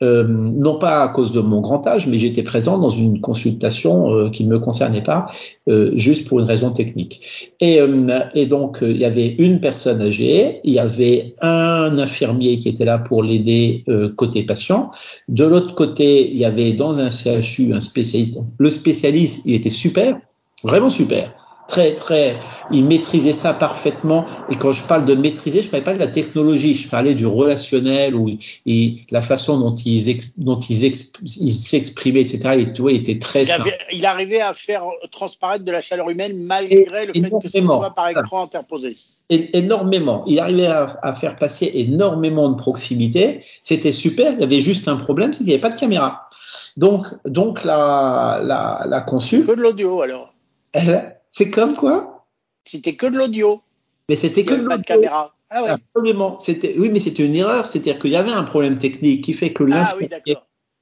Euh, 0.02 0.24
non 0.26 0.76
pas 0.76 1.02
à 1.02 1.08
cause 1.08 1.30
de 1.30 1.40
mon 1.40 1.60
grand 1.60 1.86
âge, 1.86 2.08
mais 2.08 2.18
j'étais 2.18 2.42
présent 2.42 2.78
dans 2.78 2.90
une 2.90 3.20
consultation 3.20 4.12
euh, 4.12 4.30
qui 4.30 4.44
ne 4.44 4.50
me 4.50 4.58
concernait 4.58 5.02
pas, 5.02 5.26
euh, 5.68 5.92
juste 5.94 6.26
pour 6.26 6.40
une 6.40 6.46
raison 6.46 6.72
technique. 6.72 7.52
Et, 7.60 7.80
euh, 7.80 8.20
et 8.34 8.46
donc, 8.46 8.78
il 8.82 8.96
y 8.96 9.04
avait 9.04 9.28
une 9.38 9.60
personne 9.60 10.02
âgée, 10.02 10.60
il 10.64 10.72
y 10.72 10.80
avait 10.80 11.34
un 11.40 11.98
infirmier 11.98 12.58
qui 12.58 12.68
était 12.68 12.84
là 12.84 12.98
pour 12.98 13.22
l'aider 13.22 13.84
côté 14.16 14.42
patient. 14.42 14.90
De 15.28 15.44
l'autre 15.44 15.74
côté, 15.74 16.30
il 16.30 16.36
y 16.36 16.44
avait 16.44 16.72
dans 16.72 16.98
un 16.98 17.10
CHU 17.10 17.72
un 17.72 17.80
spécialiste. 17.80 18.40
Le 18.58 18.70
spécialiste, 18.70 19.42
il 19.44 19.54
était 19.54 19.70
super, 19.70 20.18
vraiment 20.64 20.90
super 20.90 21.32
très 21.72 21.94
très, 21.94 22.38
il 22.70 22.84
maîtrisait 22.84 23.32
ça 23.32 23.54
parfaitement. 23.54 24.26
Et 24.50 24.56
quand 24.56 24.72
je 24.72 24.82
parle 24.84 25.06
de 25.06 25.14
maîtriser, 25.14 25.62
je 25.62 25.70
parlais 25.70 25.82
pas 25.82 25.94
de 25.94 25.98
la 25.98 26.06
technologie, 26.06 26.74
je 26.74 26.86
parlais 26.86 27.14
du 27.14 27.24
relationnel 27.26 28.14
ou 28.14 28.28
et 28.66 29.00
la 29.10 29.22
façon 29.22 29.58
dont 29.58 29.74
ils 29.74 30.18
dont 30.36 30.58
ils, 30.58 31.54
s'exprimaient, 31.54 32.20
etc. 32.20 32.56
Et 32.58 32.72
tu 32.72 32.82
vois, 32.82 32.92
il 32.92 32.98
était 32.98 33.18
très. 33.18 33.44
Il, 33.44 33.52
avait, 33.52 33.78
il, 33.90 34.04
arrivait 34.04 34.42
à 34.42 34.52
faire 34.52 34.82
transparaître 35.10 35.64
de 35.64 35.72
la 35.72 35.80
chaleur 35.80 36.10
humaine 36.10 36.36
malgré 36.36 37.06
le 37.06 37.14
fait 37.14 37.30
que 37.42 37.48
ce 37.48 37.64
soit 37.64 37.94
par 37.94 38.10
écran 38.10 38.44
interposé. 38.44 38.98
énormément. 39.30 40.24
Il 40.26 40.38
arrivait 40.40 40.66
à, 40.66 40.98
à, 41.02 41.14
faire 41.14 41.36
passer 41.36 41.70
énormément 41.72 42.50
de 42.50 42.56
proximité. 42.56 43.40
C'était 43.62 43.92
super. 43.92 44.34
Il 44.34 44.40
y 44.40 44.44
avait 44.44 44.60
juste 44.60 44.88
un 44.88 44.96
problème, 44.96 45.32
c'est 45.32 45.38
qu'il 45.38 45.46
n'y 45.46 45.52
avait 45.54 45.62
pas 45.62 45.70
de 45.70 45.80
caméra. 45.80 46.28
Donc, 46.76 47.06
donc 47.24 47.64
la, 47.64 48.42
la, 48.44 48.84
la 48.86 49.00
consul. 49.00 49.46
Que 49.46 49.52
de 49.52 49.62
l'audio 49.62 50.02
alors. 50.02 50.34
Elle, 50.74 51.16
c'est 51.32 51.50
comme 51.50 51.74
quoi? 51.74 52.26
C'était 52.64 52.94
que 52.94 53.06
de 53.06 53.16
l'audio. 53.16 53.62
Mais 54.08 54.16
c'était 54.16 54.44
que 54.44 54.54
de 54.54 54.68
Pas 54.68 54.78
de 54.78 54.84
caméra. 54.84 55.34
Ah 55.50 55.62
ouais. 55.62 55.70
Absolument. 55.70 56.38
C'était, 56.38 56.74
oui, 56.78 56.90
mais 56.92 56.98
c'était 56.98 57.24
une 57.24 57.34
erreur. 57.34 57.66
C'est-à-dire 57.66 57.98
qu'il 57.98 58.10
y 58.10 58.16
avait 58.16 58.30
un 58.30 58.44
problème 58.44 58.78
technique 58.78 59.24
qui 59.24 59.32
fait 59.32 59.52
que 59.52 59.64
ah, 59.72 59.94
oui, 59.98 60.08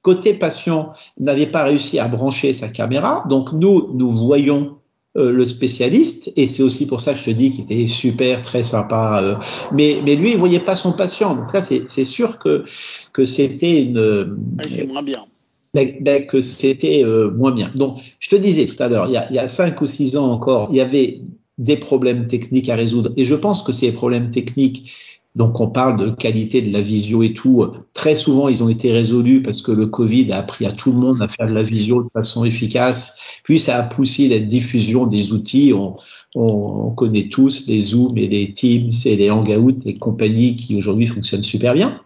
côté 0.01 0.33
patient 0.33 0.93
n'avait 1.19 1.47
pas 1.47 1.63
réussi 1.63 1.99
à 1.99 2.07
brancher 2.07 2.53
sa 2.53 2.67
caméra. 2.69 3.25
Donc 3.29 3.53
nous, 3.53 3.91
nous 3.93 4.09
voyons 4.09 4.77
euh, 5.17 5.31
le 5.31 5.45
spécialiste 5.45 6.31
et 6.35 6.47
c'est 6.47 6.63
aussi 6.63 6.87
pour 6.87 7.01
ça 7.01 7.13
que 7.13 7.19
je 7.19 7.25
te 7.25 7.31
dis 7.31 7.51
qu'il 7.51 7.63
était 7.63 7.87
super, 7.87 8.41
très 8.41 8.63
sympa. 8.63 9.21
Euh, 9.23 9.35
mais, 9.71 10.01
mais 10.03 10.15
lui, 10.15 10.31
il 10.31 10.37
voyait 10.37 10.59
pas 10.59 10.75
son 10.75 10.93
patient. 10.93 11.35
Donc 11.35 11.53
là, 11.53 11.61
c'est, 11.61 11.89
c'est 11.89 12.05
sûr 12.05 12.39
que 12.39 12.65
que 13.13 13.25
c'était 13.25 13.83
une. 13.83 14.37
c'est 14.67 14.85
moins 14.85 15.03
bien 15.03 15.25
ben, 15.73 15.95
ben, 16.01 16.25
que 16.25 16.41
c'était 16.41 17.03
euh, 17.03 17.31
moins 17.31 17.51
bien. 17.51 17.71
Donc, 17.75 17.99
je 18.19 18.29
te 18.29 18.35
disais 18.35 18.65
tout 18.65 18.81
à 18.81 18.89
l'heure, 18.89 19.07
il, 19.07 19.21
il, 19.29 19.35
y 19.35 19.39
a 19.39 19.47
cinq 19.47 19.81
ou 19.81 19.85
six 19.85 20.17
ans 20.17 20.31
encore, 20.31 20.67
il 20.71 20.77
y 20.77 20.81
avait 20.81 21.21
des 21.57 21.77
problèmes 21.77 22.27
techniques 22.27 22.69
à 22.69 22.75
résoudre. 22.75 23.11
Et 23.17 23.25
je 23.25 23.35
pense 23.35 23.61
que 23.61 23.71
ces 23.71 23.91
problèmes 23.91 24.29
techniques, 24.29 24.91
donc 25.35 25.61
on 25.61 25.67
parle 25.67 25.97
de 25.97 26.09
qualité 26.09 26.61
de 26.61 26.73
la 26.73 26.81
visio 26.81 27.23
et 27.23 27.33
tout, 27.33 27.65
très 27.93 28.15
souvent 28.15 28.49
ils 28.49 28.63
ont 28.63 28.69
été 28.69 28.91
résolus 28.91 29.41
parce 29.41 29.61
que 29.61 29.71
le 29.71 29.87
Covid 29.87 30.31
a 30.33 30.39
appris 30.39 30.65
à 30.65 30.71
tout 30.71 30.91
le 30.91 30.97
monde 30.97 31.21
à 31.21 31.29
faire 31.29 31.47
de 31.47 31.53
la 31.53 31.63
visio 31.63 32.03
de 32.03 32.09
façon 32.13 32.43
efficace. 32.43 33.15
Puis 33.43 33.59
ça 33.59 33.77
a 33.77 33.83
poussé 33.83 34.27
la 34.27 34.39
diffusion 34.39 35.05
des 35.07 35.31
outils. 35.31 35.71
On, 35.73 35.95
on, 36.35 36.91
connaît 36.91 37.29
tous 37.29 37.67
les 37.67 37.79
Zoom 37.79 38.17
et 38.17 38.27
les 38.27 38.51
Teams 38.53 38.91
et 39.05 39.15
les 39.15 39.29
Hangouts 39.29 39.79
et 39.85 39.97
compagnies 39.97 40.55
qui 40.55 40.75
aujourd'hui 40.75 41.07
fonctionnent 41.07 41.43
super 41.43 41.73
bien. 41.73 42.01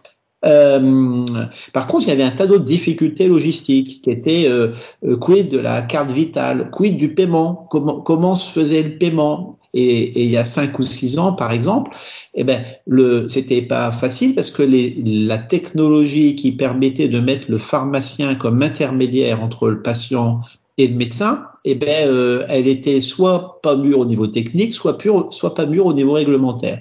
Euh, 0.46 1.24
par 1.72 1.86
contre, 1.86 2.06
il 2.06 2.08
y 2.10 2.12
avait 2.12 2.22
un 2.22 2.30
tas 2.30 2.46
d'autres 2.46 2.64
difficultés 2.64 3.26
logistiques 3.26 4.02
qui 4.02 4.10
étaient 4.10 4.46
euh, 4.48 4.72
euh, 5.04 5.16
quid 5.16 5.48
de 5.48 5.58
la 5.58 5.82
carte 5.82 6.10
vitale, 6.10 6.70
quid 6.70 6.96
du 6.96 7.14
paiement, 7.14 7.66
comment, 7.70 8.00
comment 8.00 8.36
se 8.36 8.50
faisait 8.50 8.82
le 8.82 8.98
paiement. 8.98 9.58
Et, 9.74 9.82
et, 9.82 10.24
il 10.24 10.30
y 10.30 10.38
a 10.38 10.44
cinq 10.46 10.78
ou 10.78 10.84
six 10.84 11.18
ans, 11.18 11.34
par 11.34 11.52
exemple, 11.52 11.90
eh 12.34 12.44
ben, 12.44 12.62
le, 12.86 13.28
c'était 13.28 13.60
pas 13.60 13.92
facile 13.92 14.34
parce 14.34 14.50
que 14.50 14.62
les, 14.62 14.96
la 15.04 15.36
technologie 15.36 16.34
qui 16.34 16.52
permettait 16.52 17.08
de 17.08 17.20
mettre 17.20 17.50
le 17.50 17.58
pharmacien 17.58 18.36
comme 18.36 18.62
intermédiaire 18.62 19.42
entre 19.42 19.68
le 19.68 19.82
patient 19.82 20.40
et 20.78 20.88
le 20.88 20.94
médecin, 20.94 21.46
eh 21.64 21.74
ben, 21.74 22.08
euh, 22.08 22.46
elle 22.48 22.68
était 22.68 23.00
soit 23.00 23.60
pas 23.60 23.76
mûre 23.76 23.98
au 23.98 24.06
niveau 24.06 24.28
technique, 24.28 24.72
soit, 24.72 24.96
pure, 24.96 25.28
soit 25.30 25.54
pas 25.54 25.66
mûre 25.66 25.86
au 25.86 25.92
niveau 25.92 26.12
réglementaire. 26.12 26.80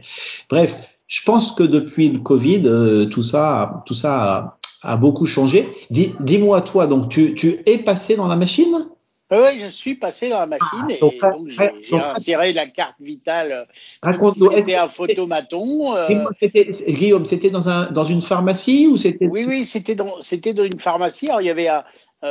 Bref, 0.49 0.77
je 1.07 1.21
pense 1.23 1.51
que 1.51 1.63
depuis 1.63 2.09
le 2.09 2.19
Covid, 2.19 2.63
euh, 2.65 3.05
tout 3.05 3.23
ça, 3.23 3.81
tout 3.85 3.93
ça 3.93 4.57
a, 4.83 4.93
a 4.93 4.97
beaucoup 4.97 5.25
changé. 5.25 5.67
Dis, 5.89 6.13
dis-moi 6.19 6.61
toi, 6.61 6.87
donc 6.87 7.09
tu, 7.09 7.35
tu 7.35 7.59
es 7.65 7.77
passé 7.77 8.15
dans 8.15 8.27
la 8.27 8.35
machine? 8.35 8.87
Oui, 9.31 9.59
je 9.59 9.65
suis 9.71 9.95
passé 9.95 10.29
dans 10.29 10.39
la 10.39 10.45
machine 10.45 10.85
ah, 10.87 10.93
et 10.93 10.99
donc, 10.99 11.13
j'ai, 11.47 11.71
j'ai 11.81 11.97
inséré 11.97 12.53
la 12.53 12.67
carte 12.67 12.93
vitale. 12.99 13.67
Raconte-nous. 14.03 14.51
Si 14.51 14.57
c'était 14.57 14.75
un 14.75 14.87
photomaton. 14.87 15.95
Euh... 15.95 16.25
C'était, 16.39 16.69
Guillaume, 16.87 17.25
c'était 17.25 17.49
dans, 17.49 17.67
un, 17.67 17.91
dans 17.91 18.03
une 18.03 18.21
pharmacie 18.21 18.85
ou 18.85 18.97
c'était 18.97 19.25
Oui, 19.25 19.43
oui, 19.47 19.65
c'était 19.65 19.95
dans, 19.95 20.21
c'était 20.21 20.53
dans 20.53 20.63
une 20.63 20.79
pharmacie. 20.79 21.27
Alors, 21.27 21.41
il 21.41 21.47
y 21.47 21.49
avait 21.49 21.67
un, 21.67 21.79
euh, 21.79 21.81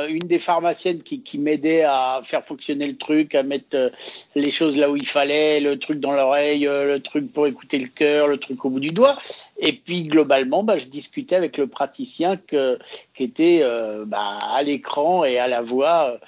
une 0.09 0.27
des 0.27 0.39
pharmaciennes 0.39 1.01
qui, 1.01 1.21
qui 1.21 1.37
m'aidait 1.37 1.83
à 1.83 2.21
faire 2.23 2.43
fonctionner 2.43 2.87
le 2.87 2.95
truc, 2.95 3.35
à 3.35 3.43
mettre 3.43 3.75
euh, 3.75 3.89
les 4.35 4.51
choses 4.51 4.77
là 4.77 4.89
où 4.89 4.95
il 4.95 5.07
fallait, 5.07 5.59
le 5.59 5.77
truc 5.77 5.99
dans 5.99 6.13
l'oreille, 6.13 6.67
euh, 6.67 6.85
le 6.93 6.99
truc 6.99 7.31
pour 7.31 7.47
écouter 7.47 7.79
le 7.79 7.87
cœur, 7.87 8.27
le 8.27 8.37
truc 8.37 8.63
au 8.65 8.69
bout 8.69 8.79
du 8.79 8.89
doigt. 8.89 9.15
Et 9.59 9.73
puis 9.73 10.03
globalement, 10.03 10.63
bah, 10.63 10.77
je 10.77 10.85
discutais 10.85 11.35
avec 11.35 11.57
le 11.57 11.67
praticien 11.67 12.37
que, 12.37 12.77
qui 13.15 13.23
était 13.23 13.63
bah, 14.05 14.39
à 14.41 14.63
l'écran 14.63 15.23
et 15.23 15.37
à 15.37 15.47
la 15.47 15.61
voix 15.61 16.19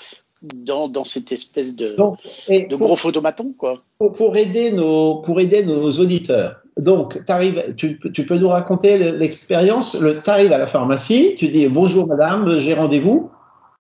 dans, 0.41 0.88
dans, 0.88 1.03
cette 1.03 1.31
espèce 1.31 1.75
de, 1.75 1.95
Donc, 1.95 2.17
de 2.50 2.75
pour, 2.75 2.88
gros 2.88 2.95
photomaton. 2.95 3.53
Quoi. 3.57 3.81
Pour, 3.97 4.13
pour, 4.13 4.38
aider 4.38 4.71
nos, 4.71 5.15
pour 5.15 5.39
aider 5.39 5.63
nos 5.63 5.89
auditeurs, 5.91 6.62
donc 6.77 7.19
arrives, 7.27 7.74
tu, 7.75 8.00
tu 8.13 8.25
peux 8.25 8.38
nous 8.38 8.50
raconter 8.50 8.97
l'expérience 8.97 9.97
Tu 10.24 10.29
arrives 10.29 10.53
à 10.53 10.57
la 10.57 10.67
pharmacie, 10.67 11.36
tu 11.38 11.47
dis 11.47 11.67
bonjour 11.67 12.07
madame, 12.07 12.59
j'ai 12.59 12.74
rendez-vous. 12.74 13.31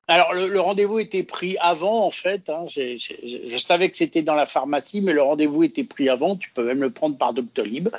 Alors 0.09 0.33
le, 0.33 0.47
le 0.47 0.59
rendez-vous 0.59 0.99
était 0.99 1.23
pris 1.23 1.57
avant 1.59 2.05
en 2.05 2.11
fait. 2.11 2.49
Hein. 2.49 2.65
Je 2.67 3.57
savais 3.57 3.89
que 3.89 3.97
c'était 3.97 4.21
dans 4.21 4.35
la 4.35 4.45
pharmacie, 4.45 5.01
mais 5.01 5.11
le 5.11 5.21
rendez-vous 5.21 5.63
était 5.63 5.83
pris 5.83 6.07
avant. 6.07 6.35
Tu 6.35 6.49
peux 6.49 6.63
même 6.63 6.81
le 6.81 6.91
prendre 6.91 7.17
par 7.17 7.33
Doctolib. 7.33 7.89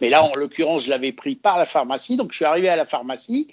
Mais 0.00 0.08
là, 0.08 0.24
en 0.24 0.32
l'occurrence, 0.34 0.84
je 0.84 0.90
l'avais 0.90 1.12
pris 1.12 1.36
par 1.36 1.58
la 1.58 1.66
pharmacie. 1.66 2.16
Donc 2.16 2.32
je 2.32 2.36
suis 2.36 2.44
arrivé 2.44 2.68
à 2.68 2.76
la 2.76 2.86
pharmacie 2.86 3.48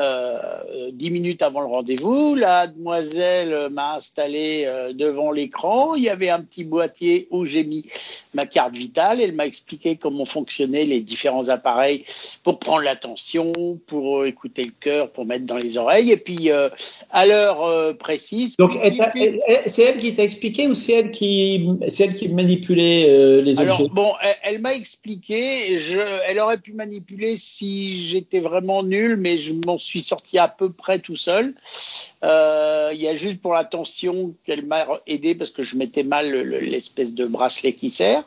euh, 0.00 0.90
dix 0.92 1.10
minutes 1.10 1.42
avant 1.42 1.60
le 1.60 1.66
rendez-vous. 1.66 2.34
La 2.34 2.66
demoiselle 2.66 3.68
m'a 3.70 3.96
installé 3.96 4.64
euh, 4.64 4.92
devant 4.94 5.30
l'écran. 5.30 5.94
Il 5.94 6.02
y 6.02 6.08
avait 6.08 6.30
un 6.30 6.40
petit 6.40 6.64
boîtier 6.64 7.28
où 7.30 7.44
j'ai 7.44 7.64
mis 7.64 7.84
ma 8.32 8.46
carte 8.46 8.74
vitale. 8.74 9.20
Elle 9.20 9.34
m'a 9.34 9.46
expliqué 9.46 9.96
comment 9.96 10.24
fonctionnaient 10.24 10.84
les 10.84 11.00
différents 11.00 11.48
appareils 11.48 12.04
pour 12.42 12.58
prendre 12.58 12.82
l'attention, 12.82 13.52
pour 13.86 14.20
euh, 14.20 14.26
écouter 14.26 14.64
le 14.64 14.72
cœur, 14.80 15.10
pour 15.10 15.26
mettre 15.26 15.44
dans 15.44 15.58
les 15.58 15.76
oreilles. 15.76 16.10
Et 16.10 16.16
puis, 16.16 16.50
euh, 16.50 16.70
à 17.10 17.26
l'heure 17.26 17.96
précise. 17.98 18.56
Donc, 18.56 18.72
c'est 19.66 19.82
elle 19.82 19.98
qui 19.98 20.14
t'a 20.14 20.22
expliqué 20.22 20.66
ou 20.66 20.74
c'est 20.74 20.92
elle 20.92 21.10
qui, 21.10 21.68
c'est 21.88 22.04
elle 22.04 22.14
qui 22.14 22.28
manipulait 22.28 23.42
les 23.42 23.60
objets? 23.60 23.62
Alors, 23.62 23.88
bon, 23.90 24.12
elle, 24.22 24.36
elle 24.44 24.60
m'a 24.60 24.74
expliqué. 24.74 25.76
Je, 25.78 26.00
elle 26.26 26.38
aurait 26.38 26.58
pu 26.58 26.72
manipuler 26.72 27.36
si 27.36 27.96
j'étais 27.96 28.40
vraiment 28.40 28.82
nul, 28.82 29.16
mais 29.16 29.36
je 29.36 29.52
m'en 29.66 29.76
suis 29.76 29.89
sorti 29.98 30.38
à 30.38 30.48
peu 30.48 30.72
près 30.72 31.00
tout 31.00 31.16
seul. 31.16 31.54
Euh, 32.22 32.90
il 32.92 33.00
y 33.00 33.08
a 33.08 33.16
juste 33.16 33.40
pour 33.40 33.54
l'attention 33.54 34.34
qu'elle 34.44 34.64
m'a 34.64 34.86
aidé 35.06 35.34
parce 35.34 35.50
que 35.50 35.62
je 35.62 35.76
mettais 35.76 36.02
mal 36.02 36.30
l'espèce 36.30 37.14
de 37.14 37.26
bracelet 37.26 37.72
qui 37.72 37.90
sert. 37.90 38.24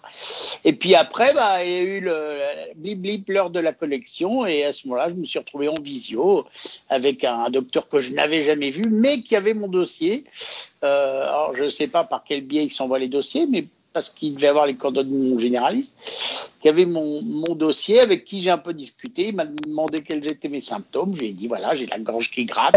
Et 0.65 0.73
puis 0.73 0.95
après, 0.95 1.33
bah, 1.33 1.63
il 1.63 1.71
y 1.71 1.75
a 1.75 1.81
eu 1.81 1.99
le 2.01 2.39
blip 2.75 3.01
blip 3.01 3.29
l'heure 3.29 3.49
de 3.49 3.59
la 3.59 3.73
collection 3.73 4.45
et 4.45 4.63
à 4.63 4.73
ce 4.73 4.87
moment-là, 4.87 5.09
je 5.09 5.15
me 5.15 5.25
suis 5.25 5.39
retrouvé 5.39 5.67
en 5.67 5.81
visio 5.81 6.45
avec 6.89 7.23
un, 7.23 7.49
docteur 7.49 7.87
que 7.87 7.99
je 7.99 8.13
n'avais 8.13 8.43
jamais 8.43 8.71
vu, 8.71 8.83
mais 8.89 9.21
qui 9.21 9.35
avait 9.35 9.53
mon 9.53 9.67
dossier. 9.67 10.25
Euh, 10.83 11.23
alors 11.23 11.55
je 11.55 11.63
ne 11.63 11.69
sais 11.69 11.87
pas 11.87 12.03
par 12.03 12.23
quel 12.27 12.41
biais 12.41 12.65
il 12.65 12.71
s'envoie 12.71 12.99
les 12.99 13.07
dossiers, 13.07 13.45
mais 13.47 13.67
parce 13.93 14.09
qu'il 14.09 14.35
devait 14.35 14.47
avoir 14.47 14.65
les 14.65 14.75
coordonnées 14.75 15.11
de 15.11 15.29
mon 15.29 15.39
généraliste, 15.39 15.97
qui 16.59 16.67
avait 16.67 16.85
mon, 16.85 17.21
mon 17.21 17.55
dossier, 17.55 17.99
avec 17.99 18.25
qui 18.25 18.41
j'ai 18.41 18.49
un 18.49 18.57
peu 18.57 18.73
discuté. 18.73 19.29
Il 19.29 19.35
m'a 19.35 19.45
demandé 19.45 20.01
quels 20.01 20.25
étaient 20.29 20.49
mes 20.49 20.61
symptômes. 20.61 21.15
Je 21.15 21.21
lui 21.21 21.29
ai 21.29 21.33
dit, 21.33 21.47
voilà, 21.47 21.75
j'ai 21.75 21.85
la 21.85 21.99
gorge 21.99 22.31
qui 22.31 22.45
gratte, 22.45 22.75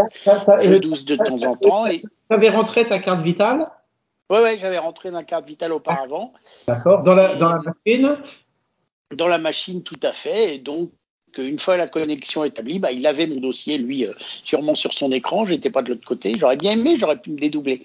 je 0.61 0.75
douce 0.75 1.05
de 1.05 1.15
temps 1.15 1.43
en 1.43 1.55
temps. 1.55 1.87
Et... 1.87 2.01
Tu 2.01 2.07
avais 2.29 2.49
rentré 2.49 2.85
ta 2.85 2.99
carte 2.99 3.21
vitale? 3.21 3.65
Oui, 4.29 4.39
ouais, 4.39 4.57
j'avais 4.57 4.77
rentré 4.77 5.09
ma 5.09 5.23
carte 5.23 5.47
vitale 5.47 5.71
auparavant. 5.71 6.33
D'accord. 6.67 7.03
Dans 7.03 7.15
la, 7.15 7.35
dans 7.35 7.49
la 7.49 7.61
machine? 7.61 8.17
Dans 9.15 9.27
la 9.27 9.37
machine, 9.37 9.83
tout 9.83 9.99
à 10.03 10.11
fait. 10.11 10.55
Et 10.55 10.59
donc, 10.59 10.91
une 11.37 11.59
fois 11.59 11.77
la 11.77 11.87
connexion 11.87 12.43
établie, 12.43 12.79
bah, 12.79 12.91
il 12.91 13.05
avait 13.07 13.27
mon 13.27 13.39
dossier, 13.39 13.77
lui, 13.77 14.05
euh, 14.05 14.13
sûrement 14.43 14.75
sur 14.75 14.93
son 14.93 15.11
écran. 15.11 15.45
J'étais 15.45 15.69
pas 15.69 15.81
de 15.81 15.89
l'autre 15.89 16.05
côté. 16.05 16.33
J'aurais 16.37 16.57
bien 16.57 16.73
aimé, 16.73 16.95
j'aurais 16.97 17.19
pu 17.19 17.31
me 17.31 17.37
dédoubler. 17.37 17.83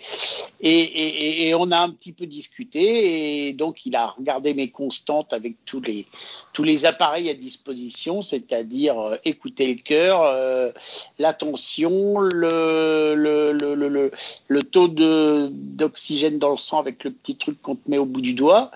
Et, 0.60 1.52
on 1.56 1.70
a 1.70 1.80
un 1.82 1.90
petit 1.90 2.12
peu 2.12 2.26
discuté. 2.26 3.48
Et 3.48 3.52
donc, 3.52 3.84
il 3.84 3.96
a 3.96 4.06
regardé 4.06 4.54
mes 4.54 4.70
constantes 4.70 5.32
avec 5.32 5.54
tous 5.64 5.80
les, 5.80 6.06
tous 6.52 6.62
les 6.62 6.86
appareils 6.86 7.28
à 7.30 7.34
disposition, 7.34 8.22
c'est-à-dire 8.22 8.98
euh, 8.98 9.16
écouter 9.24 9.74
le 9.74 9.80
cœur, 9.80 10.22
euh, 10.22 10.70
l'attention, 11.18 12.18
le, 12.20 13.14
le, 13.14 13.52
le, 13.52 13.74
le, 13.74 14.10
le 14.48 14.62
taux 14.62 14.88
d'oxygène 14.88 16.38
dans 16.38 16.52
le 16.52 16.58
sang 16.58 16.78
avec 16.78 17.04
le 17.04 17.10
petit 17.10 17.36
truc 17.36 17.60
qu'on 17.60 17.76
te 17.76 17.90
met 17.90 17.98
au 17.98 18.06
bout 18.06 18.20
du 18.20 18.34
doigt. 18.34 18.70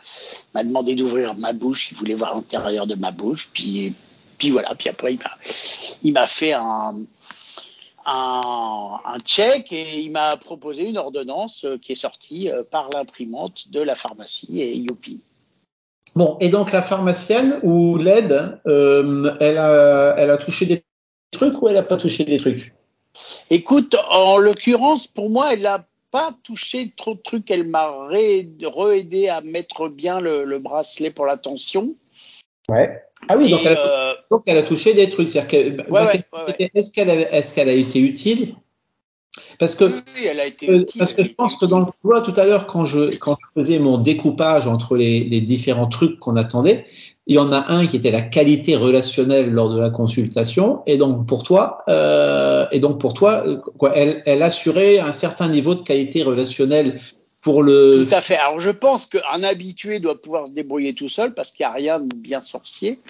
Il 0.55 0.59
m'a 0.59 0.65
demandé 0.65 0.95
d'ouvrir 0.95 1.35
ma 1.35 1.53
bouche. 1.53 1.91
Il 1.91 1.97
voulait 1.97 2.15
voir 2.15 2.35
l'intérieur 2.35 2.87
de 2.87 2.95
ma 2.95 3.11
bouche. 3.11 3.51
Puis, 3.53 3.93
puis 4.39 4.51
voilà, 4.51 4.75
puis 4.75 4.89
après, 4.89 5.15
il 5.15 5.19
m'a, 5.19 5.31
il 6.03 6.13
m'a 6.13 6.27
fait 6.27 6.53
un, 6.53 6.95
un, 8.05 9.01
un 9.05 9.19
check 9.21 9.73
et 9.73 10.01
il 10.01 10.11
m'a 10.11 10.37
proposé 10.37 10.89
une 10.89 10.99
ordonnance 10.99 11.65
euh, 11.65 11.79
qui 11.79 11.93
est 11.93 11.97
sortie 11.97 12.51
euh, 12.51 12.63
par 12.63 12.91
l'imprimante 12.91 13.71
de 13.71 13.81
la 13.81 13.95
pharmacie 13.95 14.61
et 14.61 14.77
Youpi. 14.77 15.21
Bon, 16.15 16.37
et 16.41 16.49
donc 16.49 16.73
la 16.73 16.83
pharmacienne 16.83 17.61
ou 17.63 17.99
l'aide, 17.99 18.59
euh, 18.67 19.37
elle, 19.41 19.59
a, 19.59 20.15
elle 20.17 20.31
a 20.31 20.39
touché 20.39 20.65
des 20.65 20.83
trucs 21.31 21.61
ou 21.61 21.69
elle 21.69 21.75
n'a 21.75 21.83
pas 21.83 21.99
touché 21.99 22.25
des 22.25 22.39
trucs? 22.39 22.75
Écoute, 23.51 23.97
en 24.11 24.39
l'occurrence, 24.39 25.07
pour 25.07 25.29
moi, 25.31 25.53
elle 25.53 25.63
n'a 25.63 25.87
pas 26.11 26.35
touché 26.43 26.93
trop 26.97 27.15
de 27.15 27.21
trucs. 27.21 27.51
Elle 27.51 27.67
m'a 27.67 27.89
re-aidé 27.89 29.29
à 29.29 29.41
mettre 29.41 29.89
bien 29.89 30.21
le, 30.21 30.45
le 30.45 30.59
bracelet 30.59 31.11
pour 31.11 31.27
la 31.27 31.37
tension. 31.37 31.95
Ouais. 32.71 33.03
Ah 33.29 33.37
oui, 33.37 33.49
donc, 33.49 33.61
elle 33.65 33.77
a, 33.77 33.81
euh... 33.81 34.15
donc 34.31 34.43
elle 34.47 34.59
a 34.59 34.63
touché 34.63 34.95
des 34.95 35.09
trucs. 35.09 35.29
C'est-à-dire 35.29 35.77
que, 35.87 35.91
ouais, 35.91 36.05
ouais, 36.05 36.71
est-ce 36.75 36.91
qu'elle 36.91 37.11
a, 37.11 37.15
est-ce 37.15 37.55
qu'elle 37.55 37.69
a 37.69 37.73
été 37.73 37.99
utile? 37.99 38.55
Parce 39.59 39.75
que, 39.75 39.85
oui, 39.85 40.27
elle 40.29 40.41
a 40.41 40.47
été 40.47 40.69
euh, 40.69 40.81
utile, 40.81 40.99
parce 40.99 41.13
que 41.13 41.25
je 41.25 41.33
pense 41.33 41.57
que 41.57 41.67
dans 41.67 41.81
le 41.81 41.87
vois 42.03 42.21
tout 42.21 42.33
à 42.37 42.45
l'heure, 42.45 42.67
quand 42.67 42.85
je, 42.85 43.17
quand 43.17 43.37
je 43.41 43.61
faisais 43.61 43.79
mon 43.79 43.99
découpage 43.99 44.67
entre 44.67 44.97
les, 44.97 45.21
les 45.21 45.41
différents 45.41 45.87
trucs 45.87 46.19
qu'on 46.19 46.37
attendait, 46.37 46.87
il 47.27 47.37
y 47.37 47.39
en 47.39 47.53
a 47.53 47.73
un 47.73 47.87
qui 47.87 47.97
était 47.97 48.11
la 48.11 48.23
qualité 48.23 48.77
relationnelle 48.77 49.51
lors 49.51 49.71
de 49.71 49.79
la 49.79 49.91
consultation, 49.91 50.83
et 50.87 50.97
donc 50.97 51.27
pour 51.27 51.43
toi, 51.43 51.85
euh, 51.89 52.67
et 52.71 52.81
donc 52.81 53.01
pour 53.01 53.15
toi, 53.15 53.45
quoi, 53.79 53.97
elle, 53.97 54.23
elle 54.27 54.43
assurait 54.43 54.99
un 54.99 55.13
certain 55.13 55.49
niveau 55.49 55.75
de 55.75 55.83
qualité 55.83 56.23
relationnelle 56.23 57.01
Tout 58.07 58.15
à 58.15 58.21
fait. 58.21 58.37
Alors 58.37 58.61
je 58.61 58.71
pense 58.71 59.07
qu'un 59.07 59.43
habitué 59.43 60.01
doit 60.01 60.21
pouvoir 60.21 60.47
se 60.47 60.53
débrouiller 60.53 60.95
tout 60.95 61.09
seul 61.09 61.35
parce 61.35 61.53
qu'il 61.53 61.65
n'y 61.65 61.71
a 61.71 61.73
rien 61.73 62.01
de 62.01 62.15
bien 62.15 62.43
sorcier. 62.43 63.01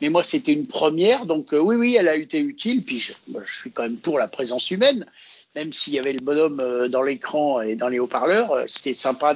Mais 0.00 0.08
moi, 0.08 0.24
c'était 0.24 0.52
une 0.52 0.66
première, 0.66 1.26
donc 1.26 1.52
euh, 1.52 1.58
oui, 1.58 1.76
oui, 1.76 1.96
elle 1.98 2.08
a 2.08 2.16
été 2.16 2.40
utile. 2.40 2.82
Puis 2.84 2.98
je, 2.98 3.12
suis 3.46 3.70
quand 3.70 3.82
même 3.82 3.98
pour 3.98 4.18
la 4.18 4.28
présence 4.28 4.70
humaine, 4.70 5.06
même 5.54 5.72
s'il 5.72 5.92
y 5.92 5.98
avait 5.98 6.12
le 6.12 6.20
bonhomme 6.20 6.60
euh, 6.60 6.88
dans 6.88 7.02
l'écran 7.02 7.60
et 7.60 7.76
dans 7.76 7.88
les 7.88 7.98
haut-parleurs. 7.98 8.52
Euh, 8.52 8.64
c'était 8.66 8.94
sympa 8.94 9.34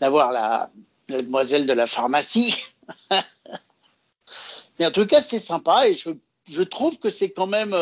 d'avoir 0.00 0.32
la, 0.32 0.70
demoiselle 1.08 1.66
de 1.66 1.72
la 1.72 1.86
pharmacie. 1.86 2.56
Mais 4.78 4.86
en 4.86 4.90
tout 4.90 5.06
cas, 5.06 5.22
c'était 5.22 5.38
sympa 5.38 5.88
et 5.88 5.94
je, 5.94 6.62
trouve 6.62 6.98
que 6.98 7.08
c'est 7.08 7.30
quand 7.30 7.46
même 7.46 7.74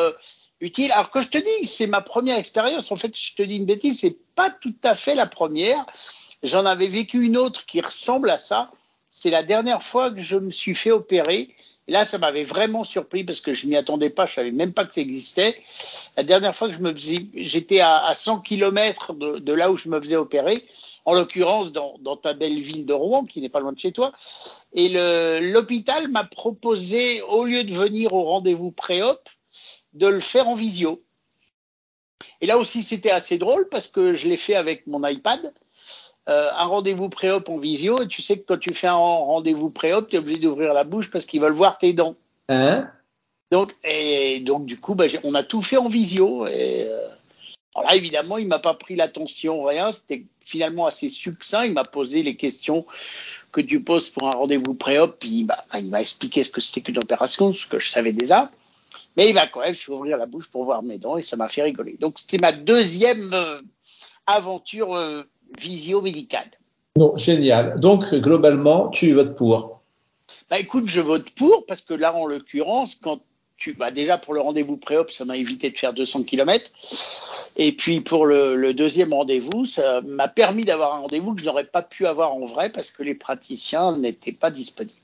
Alors 0.91 1.11
que 1.11 1.21
je 1.21 1.29
te 1.29 1.39
dis, 1.39 1.67
c'est 1.67 1.87
ma 1.87 2.01
première 2.01 2.39
expérience. 2.39 2.91
En 2.91 2.97
fait, 2.97 3.17
je 3.17 3.35
te 3.35 3.43
dis 3.43 3.57
une 3.57 3.67
bêtise, 3.67 4.01
c'est 4.01 4.17
pas 4.35 4.51
tout 4.51 4.75
à 4.83 4.95
fait 4.95 5.15
la 5.15 5.27
première. 5.27 5.85
j'en 6.43 6.65
avais 6.65 6.89
vécu 6.89 7.25
une 7.25 7.37
autre 7.37 7.67
qui 7.67 7.81
ressemble 7.81 8.31
à 8.31 8.39
ça. 8.39 8.71
C'est 9.11 9.31
la 9.31 9.43
dernière 9.43 9.83
fois 9.83 10.11
que 10.11 10.21
je 10.21 10.37
me 10.37 10.51
suis 10.51 10.75
fait 10.75 10.91
opérer. 10.91 11.55
Là, 11.87 12.07
ça 12.07 12.17
m'avait 12.17 12.45
vraiment 12.45 12.83
surpris 12.83 13.25
parce 13.25 13.41
que 13.41 13.53
je 13.53 13.67
m'y 13.67 13.77
attendais 13.77 14.09
pas, 14.09 14.25
je 14.27 14.35
savais 14.35 14.53
même 14.53 14.73
pas 14.73 14.87
que 14.87 14.95
ça 14.95 15.03
existait. 15.03 15.63
La 16.17 16.23
dernière 16.23 16.55
fois 16.55 16.69
que 16.69 16.75
je 16.75 16.81
me 16.81 16.95
faisais, 16.95 17.27
j'étais 17.35 17.81
à, 17.81 18.07
à 18.07 18.15
100 18.15 18.41
km 18.41 19.13
de, 19.13 19.39
de, 19.39 19.53
là 19.53 19.71
où 19.71 19.77
je 19.77 19.91
me 19.91 20.01
faisais 20.01 20.17
opérer, 20.17 20.63
en 21.05 21.15
l'occurrence 21.15 21.73
dans, 21.73 21.97
dans, 22.01 22.17
ta 22.17 22.33
belle 22.33 22.59
ville 22.59 22.87
de 22.87 22.95
Rouen, 22.95 23.27
qui 23.27 23.43
n'est 23.43 23.51
pas 23.51 23.61
loin 23.61 23.73
de 23.73 23.79
chez 23.79 23.93
toi. 23.93 24.13
Et 24.73 24.89
l'hôpital 25.41 26.09
m'a 26.09 26.25
proposé, 26.25 27.21
au 27.21 27.45
lieu 27.45 27.65
de 27.65 27.75
venir 27.75 28.15
au 28.15 28.25
rendez-vous 28.25 28.71
pré-op, 28.71 29.21
de 29.95 30.07
le 30.07 30.21
faire 30.21 30.49
en 30.49 30.55
visio. 30.55 31.03
Et 32.41 32.47
là 32.47 32.59
aussi, 32.59 32.83
c'était 32.83 33.11
assez 33.11 33.39
drôle 33.39 33.69
parce 33.69 33.89
que 33.89 34.15
je 34.15 34.29
l'ai 34.29 34.37
fait 34.37 34.55
avec 34.55 34.87
mon 34.87 35.07
iPad. 35.07 35.53
Euh, 36.29 36.51
un 36.57 36.65
rendez-vous 36.65 37.11
pré-op 37.11 37.49
en 37.49 37.59
visio, 37.59 38.01
et 38.01 38.09
tu 38.09 38.23
sais 38.23 38.39
que 38.39 38.45
quand 38.47 38.59
tu 38.59 38.73
fais 38.73 38.87
un 38.87 38.95
rendez-vous 38.95 39.71
pré-op, 39.71 40.09
tu 40.09 40.17
es 40.17 40.19
obligé 40.19 40.41
d'ouvrir 40.41 40.73
la 40.73 40.85
bouche 40.85 41.11
parce 41.11 41.27
qu'ils 41.27 41.41
veulent 41.41 41.53
voir 41.53 41.77
tes 41.77 41.93
dents. 41.93 42.17
Hein? 42.49 42.91
Donc, 43.51 43.75
et 43.85 44.41
donc, 44.41 44.65
du 44.65 44.81
coup, 44.81 44.95
bah, 44.95 45.05
on 45.23 45.35
a 45.35 45.43
tout 45.43 45.61
fait 45.61 45.77
en 45.77 45.89
visio. 45.89 46.47
Et, 46.47 46.87
euh, 46.89 47.09
alors 47.75 47.91
là, 47.91 47.97
évidemment, 47.97 48.39
il 48.39 48.49
m'a 48.49 48.59
pas 48.59 48.75
pris 48.75 48.97
l'attention, 48.97 49.65
rien. 49.65 49.93
C'était 49.93 50.25
finalement 50.41 50.87
assez 50.87 51.11
succinct. 51.11 51.65
Il 51.65 51.75
m'a 51.75 51.85
posé 51.85 52.23
les 52.23 52.37
questions 52.37 52.87
que 53.53 53.61
tu 53.61 53.83
poses 53.83 54.09
pour 54.09 54.27
un 54.27 54.33
rendez-vous 54.33 54.75
pré-op, 54.75 55.19
puis 55.21 55.45
bah, 55.45 55.65
il 55.75 55.91
m'a 55.91 56.01
expliqué 56.01 56.43
ce 56.43 56.51
que 56.51 56.61
c'était 56.61 56.81
qu'une 56.81 56.99
opération, 56.99 57.53
ce 57.53 57.67
que 57.67 57.79
je 57.79 57.89
savais 57.89 58.13
déjà. 58.13 58.51
Mais 59.17 59.29
il 59.29 59.35
va 59.35 59.47
quand 59.47 59.61
même 59.61 59.75
ouvrir 59.89 60.17
la 60.17 60.27
bouche 60.27 60.49
pour 60.49 60.65
voir 60.65 60.83
mes 60.83 60.99
dents 60.99 61.17
et 61.17 61.23
ça 61.23 61.37
m'a 61.37 61.49
fait 61.49 61.63
rigoler. 61.63 61.97
Donc 62.01 62.19
c'était 62.19 62.39
ma 62.39 62.53
deuxième 62.53 63.33
euh, 63.33 63.59
aventure 64.27 64.95
euh, 64.95 65.23
visio-médicale. 65.59 66.51
Génial. 67.17 67.79
Donc 67.81 68.15
globalement, 68.15 68.89
tu 68.89 69.13
votes 69.13 69.37
pour 69.37 69.83
Bah 70.51 70.59
écoute, 70.59 70.85
je 70.87 71.01
vote 71.01 71.31
pour 71.31 71.67
parce 71.67 71.81
que 71.81 71.95
là, 71.95 72.15
en 72.15 72.27
l'occurrence, 72.27 72.95
quand 72.97 73.21
tu, 73.57 73.75
bah 73.75 73.91
déjà 73.91 74.19
pour 74.19 74.35
le 74.35 74.41
rendez-vous 74.41 74.77
pré-op, 74.77 75.11
ça 75.11 75.25
m'a 75.25 75.37
évité 75.37 75.71
de 75.71 75.79
faire 75.79 75.93
200 75.93 76.25
km. 76.25 76.71
Et 77.57 77.73
puis 77.73 78.01
pour 78.01 78.27
le, 78.27 78.57
le 78.57 78.75
deuxième 78.75 79.13
rendez-vous, 79.13 79.65
ça 79.65 80.01
m'a 80.03 80.29
permis 80.29 80.65
d'avoir 80.65 80.95
un 80.95 80.99
rendez-vous 81.01 81.35
que 81.35 81.41
je 81.41 81.47
n'aurais 81.47 81.65
pas 81.65 81.83
pu 81.83 82.07
avoir 82.07 82.35
en 82.35 82.45
vrai 82.47 82.71
parce 82.71 82.91
que 82.91 83.03
les 83.03 83.15
praticiens 83.15 83.97
n'étaient 83.97 84.33
pas 84.33 84.51
disponibles. 84.51 84.99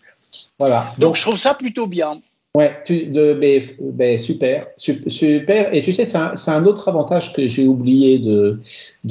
Voilà. 0.59 0.85
Donc, 0.99 1.01
Donc 1.01 1.17
je 1.17 1.23
trouve 1.23 1.39
ça 1.39 1.55
plutôt 1.55 1.87
bien. 1.87 2.21
Ouais, 2.57 2.83
tu, 2.85 3.07
de, 3.07 3.35
ben, 3.35 3.63
ben, 3.79 4.19
super, 4.19 4.67
super. 4.77 5.73
Et 5.73 5.83
tu 5.83 5.93
sais, 5.93 6.05
c'est 6.05 6.19
un, 6.19 6.35
un, 6.49 6.65
autre 6.65 6.89
avantage 6.89 7.33
que 7.33 7.47
j'ai 7.47 7.69
oublié 7.69 8.19
de, 8.19 8.59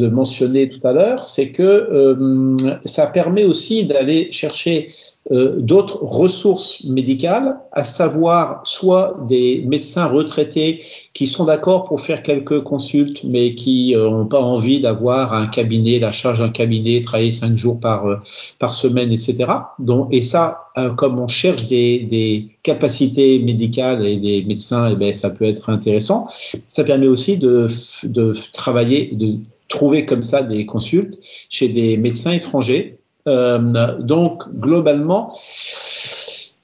mentionner 0.10 0.68
tout 0.68 0.86
à 0.86 0.92
l'heure, 0.92 1.30
c'est 1.30 1.54
que 1.54 1.64
euh, 1.64 2.58
ça 2.84 3.08
permet 3.08 3.46
aussi 3.46 3.86
d'aller 3.86 4.30
chercher 4.34 4.94
euh, 5.32 5.58
d'autres 5.60 6.02
ressources 6.02 6.84
médicales, 6.86 7.60
à 7.72 7.84
savoir 7.84 8.62
soit 8.64 9.16
des 9.28 9.64
médecins 9.68 10.06
retraités 10.08 10.82
qui 11.14 11.28
sont 11.28 11.46
d'accord 11.46 11.84
pour 11.84 12.02
faire 12.02 12.24
quelques 12.24 12.64
consultes, 12.64 13.24
mais 13.26 13.54
qui 13.54 13.94
n'ont 13.94 14.26
pas 14.26 14.40
envie 14.40 14.80
d'avoir 14.80 15.34
un 15.34 15.46
cabinet, 15.48 16.00
la 16.00 16.12
charge 16.12 16.40
d'un 16.40 16.50
cabinet, 16.50 17.02
travailler 17.02 17.32
cinq 17.32 17.56
jours 17.56 17.80
par 17.80 18.08
euh, 18.08 18.16
par 18.60 18.74
semaine, 18.74 19.12
etc. 19.12 19.46
Donc, 19.78 20.08
et 20.12 20.22
ça, 20.22 20.70
euh, 20.78 20.92
comme 20.94 21.20
on 21.20 21.28
cherche 21.28 21.68
des, 21.68 22.00
des, 22.00 22.48
capacités 22.64 23.40
médicales 23.40 24.06
et 24.06 24.18
des 24.18 24.44
médecins, 24.44 24.90
eh 24.92 24.96
ben 24.96 25.14
ça 25.14 25.30
peut 25.30 25.46
être 25.46 25.70
intéressant. 25.70 26.28
Ça 26.66 26.84
permet 26.84 27.08
aussi 27.08 27.38
de, 27.38 27.68
de 28.04 28.34
travailler, 28.54 29.10
de 29.14 29.36
trouver 29.68 30.06
comme 30.06 30.24
ça 30.24 30.44
des 30.44 30.66
consultes 30.66 31.20
chez 31.50 31.70
des 31.70 31.98
médecins 31.98 32.32
étrangers 32.32 32.96
euh, 32.96 32.99
donc 33.26 34.44
globalement, 34.54 35.34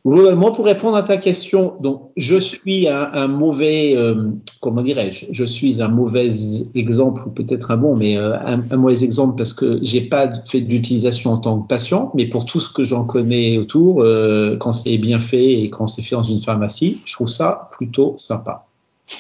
globalement, 0.06 0.52
pour 0.52 0.66
répondre 0.66 0.96
à 0.96 1.04
ta 1.04 1.18
question, 1.18 1.76
donc 1.80 2.12
je 2.16 2.36
suis 2.38 2.88
un, 2.88 3.28
mauvais, 3.28 3.96
euh, 3.98 4.30
comment 4.62 4.82
dirais-je, 4.82 5.26
je 5.32 5.44
suis 5.44 5.82
un 5.82 5.88
mauvais 5.88 6.30
exemple 6.76 7.24
ou 7.26 7.32
peut-être 7.32 7.72
un 7.72 7.78
bon, 7.78 7.96
mais 7.96 8.18
euh, 8.18 8.38
un, 8.40 8.62
un, 8.70 8.78
mauvais 8.78 9.04
exemple 9.04 9.36
parce 9.36 9.54
que 9.54 9.80
j'ai 9.82 10.02
pas 10.02 10.30
fait 10.46 10.62
d'utilisation 10.62 11.32
en 11.32 11.38
tant 11.38 11.60
que 11.60 11.68
patient, 11.68 12.12
mais 12.14 12.28
pour 12.28 12.46
tout 12.46 12.60
ce 12.60 12.72
que 12.72 12.84
j'en 12.84 13.04
connais 13.04 13.58
autour, 13.58 14.04
euh, 14.04 14.58
quand 14.58 14.74
c'est 14.74 14.98
bien 14.98 15.20
fait 15.20 15.64
et 15.64 15.70
quand 15.70 15.88
c'est 15.88 16.04
fait 16.04 16.16
dans 16.16 16.24
une 16.24 16.40
pharmacie, 16.40 17.02
je 17.06 17.14
trouve 17.14 17.30
ça 17.30 17.70
plutôt 17.72 18.14
sympa. 18.18 18.66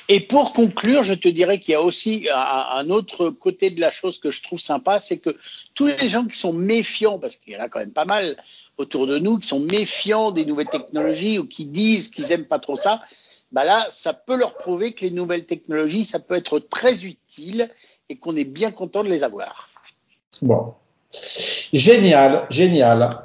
Et 0.09 0.19
pour 0.19 0.53
conclure, 0.53 1.03
je 1.03 1.13
te 1.13 1.27
dirais 1.27 1.59
qu'il 1.59 1.73
y 1.73 1.75
a 1.75 1.81
aussi 1.81 2.27
un 2.33 2.89
autre 2.89 3.29
côté 3.29 3.69
de 3.69 3.79
la 3.79 3.91
chose 3.91 4.17
que 4.17 4.31
je 4.31 4.41
trouve 4.41 4.59
sympa, 4.59 4.99
c'est 4.99 5.17
que 5.17 5.35
tous 5.73 5.87
les 5.87 6.09
gens 6.09 6.25
qui 6.25 6.37
sont 6.37 6.53
méfiants, 6.53 7.19
parce 7.19 7.35
qu'il 7.35 7.53
y 7.53 7.57
en 7.57 7.61
a 7.61 7.69
quand 7.69 7.79
même 7.79 7.91
pas 7.91 8.05
mal 8.05 8.35
autour 8.77 9.07
de 9.07 9.19
nous, 9.19 9.37
qui 9.37 9.47
sont 9.47 9.59
méfiants 9.59 10.31
des 10.31 10.45
nouvelles 10.45 10.69
technologies 10.69 11.39
ou 11.39 11.45
qui 11.45 11.65
disent 11.65 12.09
qu'ils 12.09 12.31
aiment 12.31 12.45
pas 12.45 12.59
trop 12.59 12.75
ça, 12.75 13.01
bah 13.51 13.63
là, 13.63 13.87
ça 13.89 14.13
peut 14.13 14.35
leur 14.35 14.57
prouver 14.57 14.93
que 14.93 15.01
les 15.01 15.11
nouvelles 15.11 15.45
technologies, 15.45 16.03
ça 16.03 16.19
peut 16.19 16.35
être 16.35 16.59
très 16.59 17.05
utile 17.05 17.69
et 18.09 18.17
qu'on 18.17 18.35
est 18.35 18.43
bien 18.43 18.71
content 18.71 19.03
de 19.03 19.09
les 19.09 19.23
avoir. 19.23 19.69
Bon. 20.41 20.73
Génial, 21.71 22.47
génial. 22.49 23.23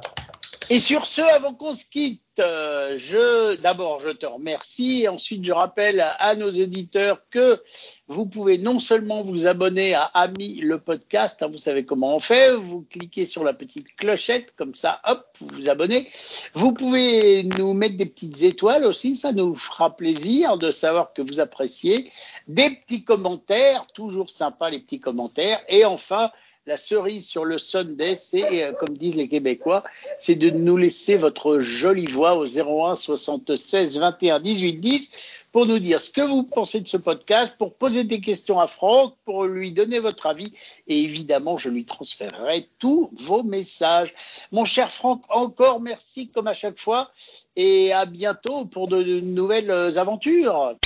Et 0.73 0.79
sur 0.79 1.05
ce, 1.05 1.21
avant 1.21 1.53
qu'on 1.53 1.75
se 1.75 1.85
quitte, 1.85 2.23
euh, 2.39 2.97
je 2.97 3.57
d'abord 3.57 3.99
je 3.99 4.11
te 4.11 4.25
remercie 4.25 5.03
et 5.03 5.09
ensuite 5.09 5.45
je 5.45 5.51
rappelle 5.51 6.01
à, 6.01 6.37
nos 6.37 6.53
éditeurs 6.53 7.23
que 7.29 7.61
vous 8.07 8.25
pouvez 8.25 8.57
non 8.57 8.79
seulement 8.79 9.23
vous 9.23 9.49
abonner 9.49 9.95
à 9.95 10.05
Ami 10.05 10.61
le 10.61 10.79
podcast, 10.79 11.43
hein, 11.43 11.49
vous 11.51 11.59
savez 11.59 11.85
comment 11.85 12.15
on 12.15 12.21
fait, 12.21 12.55
vous 12.55 12.87
cliquez 12.89 13.27
sur 13.27 13.43
la 13.43 13.53
petite 13.53 13.97
clochette 13.97 14.55
comme 14.55 14.77
ça, 14.77 15.01
hop, 15.09 15.27
vous 15.41 15.49
vous 15.57 15.69
abonnez. 15.69 16.09
Vous 16.55 16.73
pouvez 16.73 17.43
nous 17.43 17.75
mettre 17.75 17.97
des 17.97 18.07
petites 18.07 18.41
étoiles 18.43 18.85
aussi, 18.85 19.17
ça 19.17 19.33
nous 19.33 19.57
fera 19.57 19.97
plaisir 19.97 20.57
de 20.57 20.71
savoir 20.71 21.13
que 21.13 21.23
vous 21.23 21.41
appréciez. 21.41 22.13
Des 22.47 22.71
petits 22.71 23.03
commentaires, 23.03 23.87
toujours 23.89 24.31
sympa 24.31 24.71
les 24.71 24.79
petits 24.79 25.01
commentaires. 25.01 25.61
Et 25.69 25.85
enfin, 25.85 26.31
la 26.71 26.77
cerise 26.77 27.27
sur 27.27 27.45
le 27.45 27.59
Sunday, 27.59 28.15
c'est, 28.15 28.63
euh, 28.63 28.73
comme 28.73 28.97
disent 28.97 29.17
les 29.17 29.27
Québécois, 29.27 29.83
c'est 30.21 30.37
de 30.37 30.51
nous 30.51 30.77
laisser 30.77 31.17
votre 31.17 31.59
jolie 31.59 32.07
voix 32.07 32.37
au 32.37 32.47
01 32.47 32.95
76 32.95 33.99
21 33.99 34.39
18 34.39 34.75
10 34.75 35.11
pour 35.51 35.67
nous 35.67 35.81
dire 35.81 36.01
ce 36.01 36.13
que 36.13 36.21
vous 36.21 36.45
pensez 36.45 36.79
de 36.79 36.87
ce 36.87 36.97
podcast, 36.97 37.57
pour 37.59 37.75
poser 37.75 38.05
des 38.05 38.21
questions 38.21 38.61
à 38.61 38.69
Franck, 38.69 39.17
pour 39.25 39.47
lui 39.47 39.73
donner 39.73 39.99
votre 39.99 40.27
avis. 40.27 40.53
Et 40.87 41.03
évidemment, 41.03 41.59
je 41.59 41.71
lui 41.71 41.85
transférerai 41.85 42.69
tous 42.79 43.11
vos 43.15 43.43
messages. 43.43 44.15
Mon 44.53 44.65
cher 44.65 44.93
Franck, 44.93 45.25
encore 45.29 45.81
merci 45.81 46.29
comme 46.29 46.47
à 46.47 46.55
chaque 46.55 46.79
fois 46.79 47.11
et 47.57 47.93
à 47.93 48.07
bientôt 48.07 48.65
pour 48.65 48.87
de 48.87 49.03
nouvelles 49.03 49.73
aventures. 49.99 50.77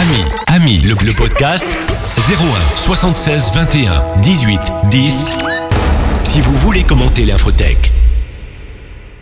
Ami, 0.00 0.24
Ami, 0.48 0.78
le, 0.78 0.94
le 1.06 1.14
podcast 1.14 1.68
01 1.68 2.63
76 2.84 3.52
21 3.54 4.02
18 4.20 4.60
10. 4.90 5.24
Si 6.22 6.40
vous 6.42 6.54
voulez 6.58 6.82
commenter 6.82 7.24
l'infotech. 7.24 8.03